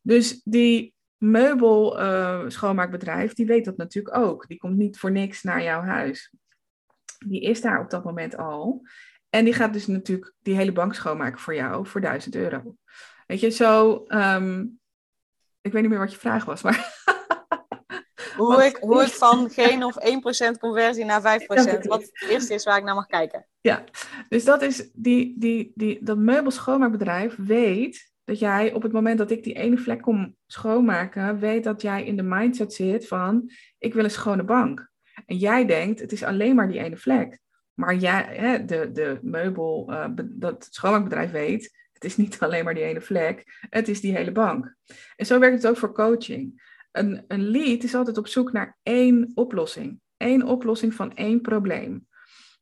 Dus 0.00 0.40
die 0.44 0.94
meubel 1.16 2.00
uh, 2.00 2.44
schoonmaakbedrijf, 2.46 3.32
die 3.32 3.46
weet 3.46 3.64
dat 3.64 3.76
natuurlijk 3.76 4.16
ook. 4.16 4.46
Die 4.48 4.58
komt 4.58 4.76
niet 4.76 4.98
voor 4.98 5.10
niks 5.12 5.42
naar 5.42 5.62
jouw 5.62 5.80
huis. 5.80 6.34
Die 7.26 7.40
is 7.40 7.60
daar 7.60 7.80
op 7.80 7.90
dat 7.90 8.04
moment 8.04 8.36
al. 8.36 8.86
En 9.30 9.44
die 9.44 9.54
gaat 9.54 9.72
dus 9.72 9.86
natuurlijk 9.86 10.34
die 10.42 10.56
hele 10.56 10.72
bank 10.72 10.94
schoonmaken 10.94 11.40
voor 11.40 11.54
jou 11.54 11.86
voor 11.86 12.00
1000 12.00 12.34
euro. 12.34 12.76
Weet 13.26 13.40
je, 13.40 13.50
zo. 13.50 14.04
Um, 14.08 14.80
ik 15.60 15.72
weet 15.72 15.82
niet 15.82 15.90
meer 15.90 16.00
wat 16.00 16.12
je 16.12 16.18
vraag 16.18 16.44
was, 16.44 16.62
maar. 16.62 17.02
hoe, 18.36 18.64
ik, 18.64 18.76
hoe 18.76 19.02
ik 19.02 19.12
van 19.12 19.50
geen 19.50 19.84
of 19.84 19.96
1% 20.54 20.58
conversie 20.58 21.04
naar 21.04 21.40
5%. 21.40 21.44
Wat 21.82 22.02
het 22.02 22.26
eerste 22.28 22.54
is 22.54 22.64
waar 22.64 22.78
ik 22.78 22.84
naar 22.84 22.94
mag 22.94 23.06
kijken. 23.06 23.46
Ja, 23.60 23.84
dus 24.28 24.44
dat 24.44 24.62
is 24.62 24.90
die, 24.92 25.34
die, 25.38 25.72
die, 25.74 26.04
dat 26.04 26.18
meubelschoonmaakbedrijf 26.18 27.34
weet 27.36 28.12
dat 28.24 28.38
jij 28.38 28.72
op 28.72 28.82
het 28.82 28.92
moment 28.92 29.18
dat 29.18 29.30
ik 29.30 29.44
die 29.44 29.54
ene 29.54 29.78
vlek 29.78 30.02
kom 30.02 30.36
schoonmaken, 30.46 31.38
weet 31.38 31.64
dat 31.64 31.82
jij 31.82 32.04
in 32.04 32.16
de 32.16 32.22
mindset 32.22 32.72
zit 32.72 33.06
van 33.06 33.50
ik 33.78 33.94
wil 33.94 34.04
een 34.04 34.10
schone 34.10 34.44
bank. 34.44 34.92
En 35.26 35.36
jij 35.36 35.66
denkt, 35.66 36.00
het 36.00 36.12
is 36.12 36.22
alleen 36.22 36.54
maar 36.54 36.68
die 36.68 36.80
ene 36.80 36.96
vlek. 36.96 37.38
Maar 37.74 37.94
jij, 37.94 38.26
hè, 38.30 38.64
de, 38.64 38.90
de 38.92 39.18
meubel, 39.22 39.86
uh, 39.90 40.06
dat 40.24 40.66
schoonmaakbedrijf 40.70 41.30
weet, 41.30 41.76
het 41.92 42.04
is 42.04 42.16
niet 42.16 42.38
alleen 42.42 42.64
maar 42.64 42.74
die 42.74 42.82
ene 42.82 43.00
vlek, 43.00 43.66
het 43.70 43.88
is 43.88 44.00
die 44.00 44.16
hele 44.16 44.32
bank. 44.32 44.74
En 45.16 45.26
zo 45.26 45.38
werkt 45.38 45.56
het 45.56 45.66
ook 45.66 45.76
voor 45.76 45.94
coaching. 45.94 46.72
Een, 46.94 47.24
een 47.28 47.50
lead 47.50 47.82
is 47.82 47.94
altijd 47.94 48.18
op 48.18 48.26
zoek 48.26 48.52
naar 48.52 48.78
één 48.82 49.30
oplossing. 49.34 50.00
Eén 50.16 50.46
oplossing 50.46 50.94
van 50.94 51.14
één 51.14 51.40
probleem. 51.40 52.06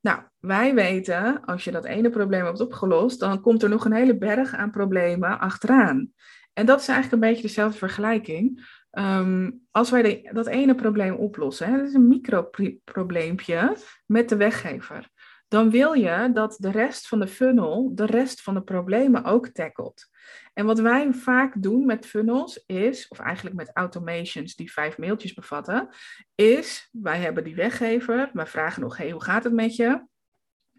Nou, 0.01 0.23
wij 0.39 0.75
weten, 0.75 1.45
als 1.45 1.65
je 1.65 1.71
dat 1.71 1.85
ene 1.85 2.11
probleem 2.11 2.45
hebt 2.45 2.61
opgelost, 2.61 3.21
dan 3.21 3.41
komt 3.41 3.63
er 3.63 3.69
nog 3.69 3.85
een 3.85 3.93
hele 3.93 4.19
berg 4.19 4.55
aan 4.55 4.71
problemen 4.71 5.39
achteraan. 5.39 6.13
En 6.53 6.67
dat 6.67 6.81
is 6.81 6.89
eigenlijk 6.89 7.23
een 7.23 7.29
beetje 7.29 7.47
dezelfde 7.47 7.79
vergelijking. 7.79 8.71
Ehm, 8.91 9.51
als 9.71 9.91
wij 9.91 10.31
dat 10.33 10.47
ene 10.47 10.75
probleem 10.75 11.15
oplossen, 11.15 11.71
hè, 11.71 11.77
dat 11.77 11.89
is 11.89 11.95
een 11.95 12.09
microprobleempje 12.09 13.77
met 14.07 14.29
de 14.29 14.37
weggever, 14.37 15.11
dan 15.53 15.71
wil 15.71 15.93
je 15.93 16.31
dat 16.33 16.57
de 16.59 16.71
rest 16.71 17.09
van 17.09 17.21
de 17.21 17.27
funnel 17.27 17.95
de 17.95 18.07
rest 18.07 18.43
van 18.43 18.55
de 18.55 18.63
problemen 18.63 19.25
ook 19.25 19.49
tackelt. 19.49 20.11
En 20.55 20.67
wat 20.67 20.79
wij 20.79 21.13
vaak 21.13 21.63
doen 21.63 21.87
met 21.87 22.07
funnels 22.07 22.65
is, 22.67 23.09
of 23.09 23.19
eigenlijk 23.19 23.57
met 23.57 23.71
automations 23.73 24.55
die 24.55 24.73
vijf 24.73 24.99
mailtjes 24.99 25.35
bevatten, 25.35 25.89
is 26.35 26.89
wij 26.93 27.19
hebben 27.19 27.45
die 27.45 27.55
weggever, 27.55 28.31
wij 28.33 28.47
vragen 28.47 28.83
nog, 28.83 28.97
hey, 28.97 29.11
hoe 29.11 29.23
gaat 29.23 29.45
het 29.45 29.53
met 29.53 29.77
je? 29.77 30.07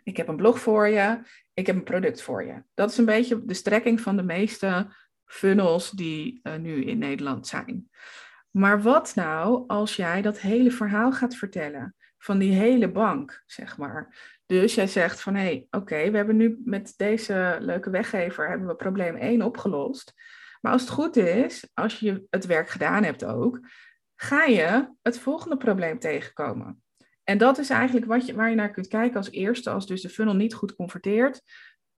Ik 0.03 0.17
heb 0.17 0.27
een 0.27 0.35
blog 0.35 0.59
voor 0.59 0.87
je, 0.87 1.19
ik 1.53 1.67
heb 1.67 1.75
een 1.75 1.83
product 1.83 2.21
voor 2.21 2.45
je. 2.45 2.63
Dat 2.73 2.91
is 2.91 2.97
een 2.97 3.05
beetje 3.05 3.45
de 3.45 3.53
strekking 3.53 4.01
van 4.01 4.15
de 4.15 4.23
meeste 4.23 4.95
funnels 5.25 5.91
die 5.91 6.39
uh, 6.43 6.55
nu 6.55 6.83
in 6.83 6.97
Nederland 6.97 7.47
zijn. 7.47 7.89
Maar 8.51 8.81
wat 8.81 9.11
nou 9.15 9.63
als 9.67 9.95
jij 9.95 10.21
dat 10.21 10.39
hele 10.39 10.71
verhaal 10.71 11.11
gaat 11.11 11.35
vertellen 11.35 11.95
van 12.23 12.37
die 12.37 12.53
hele 12.53 12.91
bank, 12.91 13.43
zeg 13.45 13.77
maar. 13.77 14.31
Dus 14.53 14.75
jij 14.75 14.87
zegt 14.87 15.21
van 15.21 15.35
hé, 15.35 15.41
hey, 15.41 15.67
oké, 15.71 16.11
we 16.11 16.17
hebben 16.17 16.35
nu 16.35 16.61
met 16.65 16.93
deze 16.97 17.57
leuke 17.59 17.89
weggever 17.89 18.49
hebben 18.49 18.67
we 18.67 18.75
probleem 18.75 19.15
1 19.15 19.41
opgelost. 19.41 20.13
Maar 20.61 20.71
als 20.71 20.81
het 20.81 20.89
goed 20.89 21.15
is, 21.15 21.69
als 21.73 21.99
je 21.99 22.27
het 22.29 22.45
werk 22.45 22.69
gedaan 22.69 23.03
hebt 23.03 23.25
ook, 23.25 23.59
ga 24.15 24.43
je 24.43 24.87
het 25.01 25.19
volgende 25.19 25.57
probleem 25.57 25.99
tegenkomen. 25.99 26.83
En 27.23 27.37
dat 27.37 27.57
is 27.57 27.69
eigenlijk 27.69 28.05
wat 28.05 28.25
je, 28.25 28.35
waar 28.35 28.49
je 28.49 28.55
naar 28.55 28.71
kunt 28.71 28.87
kijken 28.87 29.17
als 29.17 29.31
eerste, 29.31 29.69
als 29.69 29.87
dus 29.87 30.01
de 30.01 30.09
funnel 30.09 30.35
niet 30.35 30.53
goed 30.53 30.75
converteert. 30.75 31.41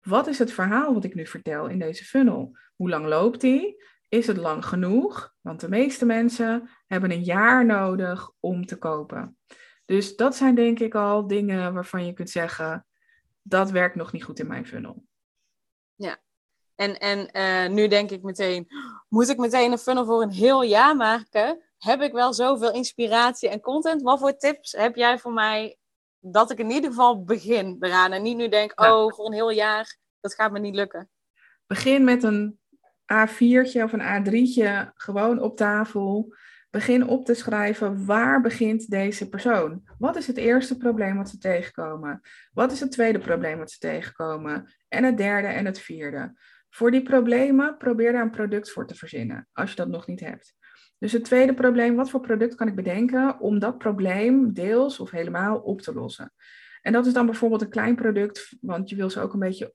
Wat 0.00 0.26
is 0.26 0.38
het 0.38 0.52
verhaal 0.52 0.94
wat 0.94 1.04
ik 1.04 1.14
nu 1.14 1.26
vertel 1.26 1.66
in 1.66 1.78
deze 1.78 2.04
funnel? 2.04 2.56
Hoe 2.76 2.88
lang 2.88 3.06
loopt 3.06 3.40
die? 3.40 3.84
Is 4.08 4.26
het 4.26 4.36
lang 4.36 4.64
genoeg? 4.64 5.34
Want 5.40 5.60
de 5.60 5.68
meeste 5.68 6.06
mensen 6.06 6.70
hebben 6.86 7.10
een 7.10 7.24
jaar 7.24 7.66
nodig 7.66 8.30
om 8.40 8.66
te 8.66 8.78
kopen. 8.78 9.36
Dus 9.84 10.16
dat 10.16 10.36
zijn 10.36 10.54
denk 10.54 10.78
ik 10.78 10.94
al 10.94 11.26
dingen 11.26 11.74
waarvan 11.74 12.06
je 12.06 12.12
kunt 12.12 12.30
zeggen, 12.30 12.86
dat 13.42 13.70
werkt 13.70 13.94
nog 13.94 14.12
niet 14.12 14.24
goed 14.24 14.38
in 14.38 14.46
mijn 14.46 14.66
funnel. 14.66 15.04
Ja, 15.94 16.18
en, 16.74 16.98
en 16.98 17.28
uh, 17.32 17.74
nu 17.74 17.88
denk 17.88 18.10
ik 18.10 18.22
meteen, 18.22 18.68
moet 19.08 19.28
ik 19.28 19.38
meteen 19.38 19.72
een 19.72 19.78
funnel 19.78 20.04
voor 20.04 20.22
een 20.22 20.30
heel 20.30 20.62
jaar 20.62 20.96
maken? 20.96 21.62
Heb 21.78 22.00
ik 22.00 22.12
wel 22.12 22.32
zoveel 22.32 22.72
inspiratie 22.72 23.48
en 23.48 23.60
content? 23.60 24.02
Wat 24.02 24.18
voor 24.18 24.36
tips 24.36 24.72
heb 24.72 24.96
jij 24.96 25.18
voor 25.18 25.32
mij 25.32 25.76
dat 26.18 26.50
ik 26.50 26.58
in 26.58 26.70
ieder 26.70 26.90
geval 26.90 27.24
begin 27.24 27.76
eraan 27.80 28.12
en 28.12 28.22
niet 28.22 28.36
nu 28.36 28.48
denk, 28.48 28.80
oh, 28.80 29.12
voor 29.12 29.26
een 29.26 29.32
heel 29.32 29.50
jaar, 29.50 29.96
dat 30.20 30.34
gaat 30.34 30.52
me 30.52 30.58
niet 30.58 30.74
lukken? 30.74 31.10
Begin 31.66 32.04
met 32.04 32.22
een 32.22 32.58
A4'tje 33.12 33.82
of 33.82 33.92
een 33.92 34.24
A3'tje 34.24 34.92
gewoon 34.94 35.40
op 35.40 35.56
tafel. 35.56 36.34
Begin 36.74 37.08
op 37.08 37.24
te 37.24 37.34
schrijven 37.34 38.06
waar 38.06 38.40
begint 38.40 38.90
deze 38.90 39.28
persoon? 39.28 39.82
Wat 39.98 40.16
is 40.16 40.26
het 40.26 40.36
eerste 40.36 40.76
probleem 40.76 41.16
wat 41.16 41.28
ze 41.28 41.38
tegenkomen? 41.38 42.20
Wat 42.52 42.72
is 42.72 42.80
het 42.80 42.90
tweede 42.90 43.18
probleem 43.18 43.58
wat 43.58 43.70
ze 43.70 43.78
tegenkomen? 43.78 44.72
En 44.88 45.04
het 45.04 45.16
derde 45.16 45.48
en 45.48 45.64
het 45.64 45.78
vierde. 45.78 46.34
Voor 46.70 46.90
die 46.90 47.02
problemen 47.02 47.76
probeer 47.76 48.12
daar 48.12 48.22
een 48.22 48.30
product 48.30 48.70
voor 48.70 48.86
te 48.86 48.94
verzinnen, 48.94 49.48
als 49.52 49.70
je 49.70 49.76
dat 49.76 49.88
nog 49.88 50.06
niet 50.06 50.20
hebt. 50.20 50.54
Dus 50.98 51.12
het 51.12 51.24
tweede 51.24 51.54
probleem, 51.54 51.96
wat 51.96 52.10
voor 52.10 52.20
product 52.20 52.54
kan 52.54 52.68
ik 52.68 52.74
bedenken 52.74 53.40
om 53.40 53.58
dat 53.58 53.78
probleem 53.78 54.52
deels 54.52 55.00
of 55.00 55.10
helemaal 55.10 55.58
op 55.58 55.80
te 55.80 55.94
lossen? 55.94 56.32
En 56.82 56.92
dat 56.92 57.06
is 57.06 57.12
dan 57.12 57.26
bijvoorbeeld 57.26 57.62
een 57.62 57.68
klein 57.68 57.94
product, 57.94 58.56
want 58.60 58.88
je 58.88 58.96
wil 58.96 59.10
ze 59.10 59.20
ook 59.20 59.32
een 59.32 59.38
beetje 59.38 59.74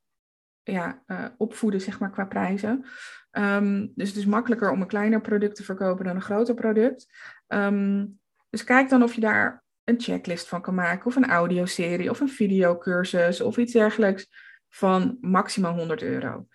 ja, 0.64 1.04
uh, 1.08 1.26
opvoeden, 1.38 1.82
zeg 1.82 2.00
maar, 2.00 2.12
qua 2.12 2.26
prijzen. 2.26 2.86
Um, 3.32 3.92
dus 3.96 4.08
het 4.08 4.18
is 4.18 4.26
makkelijker 4.26 4.72
om 4.72 4.82
een 4.82 4.88
kleiner 4.88 5.22
product 5.22 5.56
te 5.56 5.64
verkopen 5.64 6.06
dan 6.06 6.16
een 6.16 6.22
groter 6.22 6.54
product. 6.54 7.08
Um, 7.48 8.20
dus 8.50 8.64
kijk 8.64 8.90
dan 8.90 9.04
of 9.04 9.14
je 9.14 9.22
daar 9.22 9.64
een 9.84 10.02
checklist 10.02 10.48
van 10.48 10.62
kan 10.62 10.76
maken, 10.76 11.06
of 11.06 11.16
een 11.16 11.30
audioserie, 11.30 12.10
of 12.10 12.20
een 12.20 12.30
videocursus, 12.30 13.42
of 13.42 13.58
iets 13.58 13.74
dergelijks 13.74 14.28
van 14.70 15.18
maximaal 15.22 15.74
100 15.74 16.02
euro. 16.02 16.48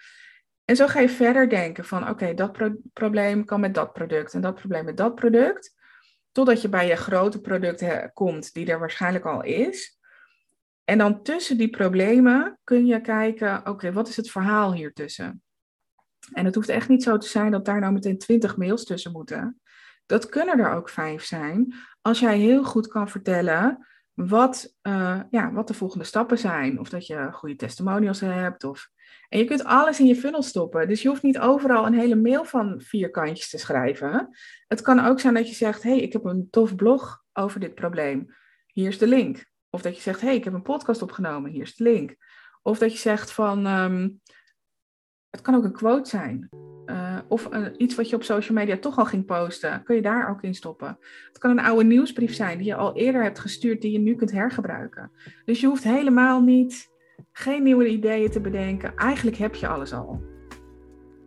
En 0.65 0.77
zo 0.77 0.87
ga 0.87 1.01
je 1.01 1.09
verder 1.09 1.49
denken 1.49 1.85
van 1.85 2.09
oké, 2.09 2.35
dat 2.35 2.59
probleem 2.93 3.45
kan 3.45 3.61
met 3.61 3.75
dat 3.75 3.93
product 3.93 4.35
en 4.35 4.41
dat 4.41 4.55
probleem 4.55 4.85
met 4.85 4.97
dat 4.97 5.15
product. 5.15 5.75
Totdat 6.33 6.63
je 6.63 6.69
bij 6.69 6.87
je 6.87 6.97
grote 6.97 7.41
product 7.41 8.13
komt, 8.13 8.55
die 8.55 8.67
er 8.67 8.79
waarschijnlijk 8.79 9.25
al 9.25 9.43
is. 9.43 9.99
En 10.85 10.99
dan 10.99 11.23
tussen 11.23 11.59
die 11.59 11.71
problemen 11.71 12.59
kun 12.65 12.87
je 12.87 13.01
kijken, 13.01 13.69
oké, 13.69 13.93
wat 13.93 14.09
is 14.09 14.17
het 14.17 14.31
verhaal 14.31 14.75
hier 14.75 14.93
tussen? 14.93 15.43
En 16.33 16.45
het 16.45 16.55
hoeft 16.55 16.69
echt 16.69 16.89
niet 16.89 17.03
zo 17.03 17.17
te 17.17 17.29
zijn 17.29 17.51
dat 17.51 17.65
daar 17.65 17.81
nou 17.81 17.93
meteen 17.93 18.19
twintig 18.19 18.57
mails 18.57 18.85
tussen 18.85 19.13
moeten. 19.13 19.61
Dat 20.07 20.29
kunnen 20.29 20.59
er 20.59 20.73
ook 20.73 20.89
vijf 20.89 21.25
zijn. 21.25 21.75
Als 22.01 22.21
jij 22.21 22.39
heel 22.39 22.65
goed 22.65 22.87
kan 22.87 23.09
vertellen 23.09 23.87
wat, 24.15 24.75
uh, 24.83 25.21
ja, 25.31 25.53
wat 25.53 25.67
de 25.67 25.75
volgende 25.75 26.05
stappen 26.05 26.39
zijn. 26.39 26.79
Of 26.79 26.89
dat 26.89 27.07
je 27.07 27.29
goede 27.33 27.57
testimonials 27.57 28.21
hebt. 28.21 28.65
Of... 28.65 28.89
En 29.29 29.39
je 29.39 29.45
kunt 29.45 29.65
alles 29.65 30.01
in 30.01 30.07
je 30.07 30.17
funnel 30.17 30.43
stoppen. 30.43 30.89
Dus 30.89 31.03
je 31.03 31.09
hoeft 31.09 31.23
niet 31.23 31.39
overal 31.39 31.87
een 31.87 31.99
hele 31.99 32.17
mail 32.17 32.45
van 32.45 32.81
vier 32.81 33.11
kantjes 33.11 33.51
te 33.51 33.59
schrijven. 33.59 34.37
Het 34.67 34.81
kan 34.81 35.01
ook 35.01 35.21
zijn 35.21 35.35
dat 35.35 35.49
je 35.49 35.55
zegt, 35.55 35.83
hey, 35.83 36.01
ik 36.01 36.13
heb 36.13 36.25
een 36.25 36.49
tof 36.51 36.75
blog 36.75 37.23
over 37.33 37.61
dit 37.61 37.75
probleem. 37.75 38.35
Hier 38.67 38.89
is 38.89 38.99
de 38.99 39.07
link. 39.07 39.53
Of 39.75 39.83
dat 39.83 39.97
je 39.97 40.03
zegt, 40.03 40.21
hey, 40.21 40.35
ik 40.35 40.45
heb 40.45 40.53
een 40.53 40.63
podcast 40.63 41.03
opgenomen. 41.03 41.51
Hier 41.51 41.63
is 41.63 41.77
de 41.77 41.85
link. 41.85 42.17
Of 42.63 42.79
dat 42.79 42.93
je 42.93 42.99
zegt 42.99 43.31
van, 43.31 43.67
um, 43.67 44.21
het 45.31 45.41
kan 45.41 45.55
ook 45.55 45.65
een 45.65 45.73
quote 45.73 46.09
zijn. 46.09 46.49
Uh, 46.87 47.19
of 47.29 47.49
uh, 47.53 47.67
iets 47.77 47.95
wat 47.95 48.09
je 48.09 48.17
op 48.17 48.23
social 48.23 48.59
media 48.59 48.77
toch 48.77 48.99
al 48.99 49.05
ging 49.05 49.25
posten. 49.25 49.83
Kun 49.83 49.97
je 49.97 50.03
daar 50.03 50.31
ook 50.31 50.43
in 50.43 50.55
stoppen. 50.55 50.99
Het 51.29 51.39
kan 51.39 51.51
een 51.51 51.65
oude 51.65 51.85
nieuwsbrief 51.85 52.35
zijn 52.35 52.59
die 52.59 52.67
je 52.67 52.75
al 52.75 52.97
eerder 52.97 53.23
hebt 53.23 53.39
gestuurd, 53.39 53.81
die 53.81 53.93
je 53.93 53.99
nu 53.99 54.15
kunt 54.15 54.31
hergebruiken. 54.31 55.11
Dus 55.45 55.61
je 55.61 55.67
hoeft 55.67 55.85
helemaal 55.85 56.41
niet, 56.41 56.91
geen 57.33 57.63
nieuwe 57.63 57.89
ideeën 57.89 58.31
te 58.31 58.41
bedenken. 58.41 58.97
Eigenlijk 58.97 59.37
heb 59.37 59.55
je 59.55 59.69
alles 59.69 59.93
al. 59.93 60.23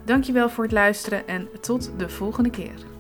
Dankjewel 0.04 0.50
voor 0.50 0.64
het 0.64 0.74
luisteren 0.74 1.28
en 1.28 1.48
tot 1.62 1.92
de 1.98 2.10
volgende 2.10 2.50
keer. 2.50 2.96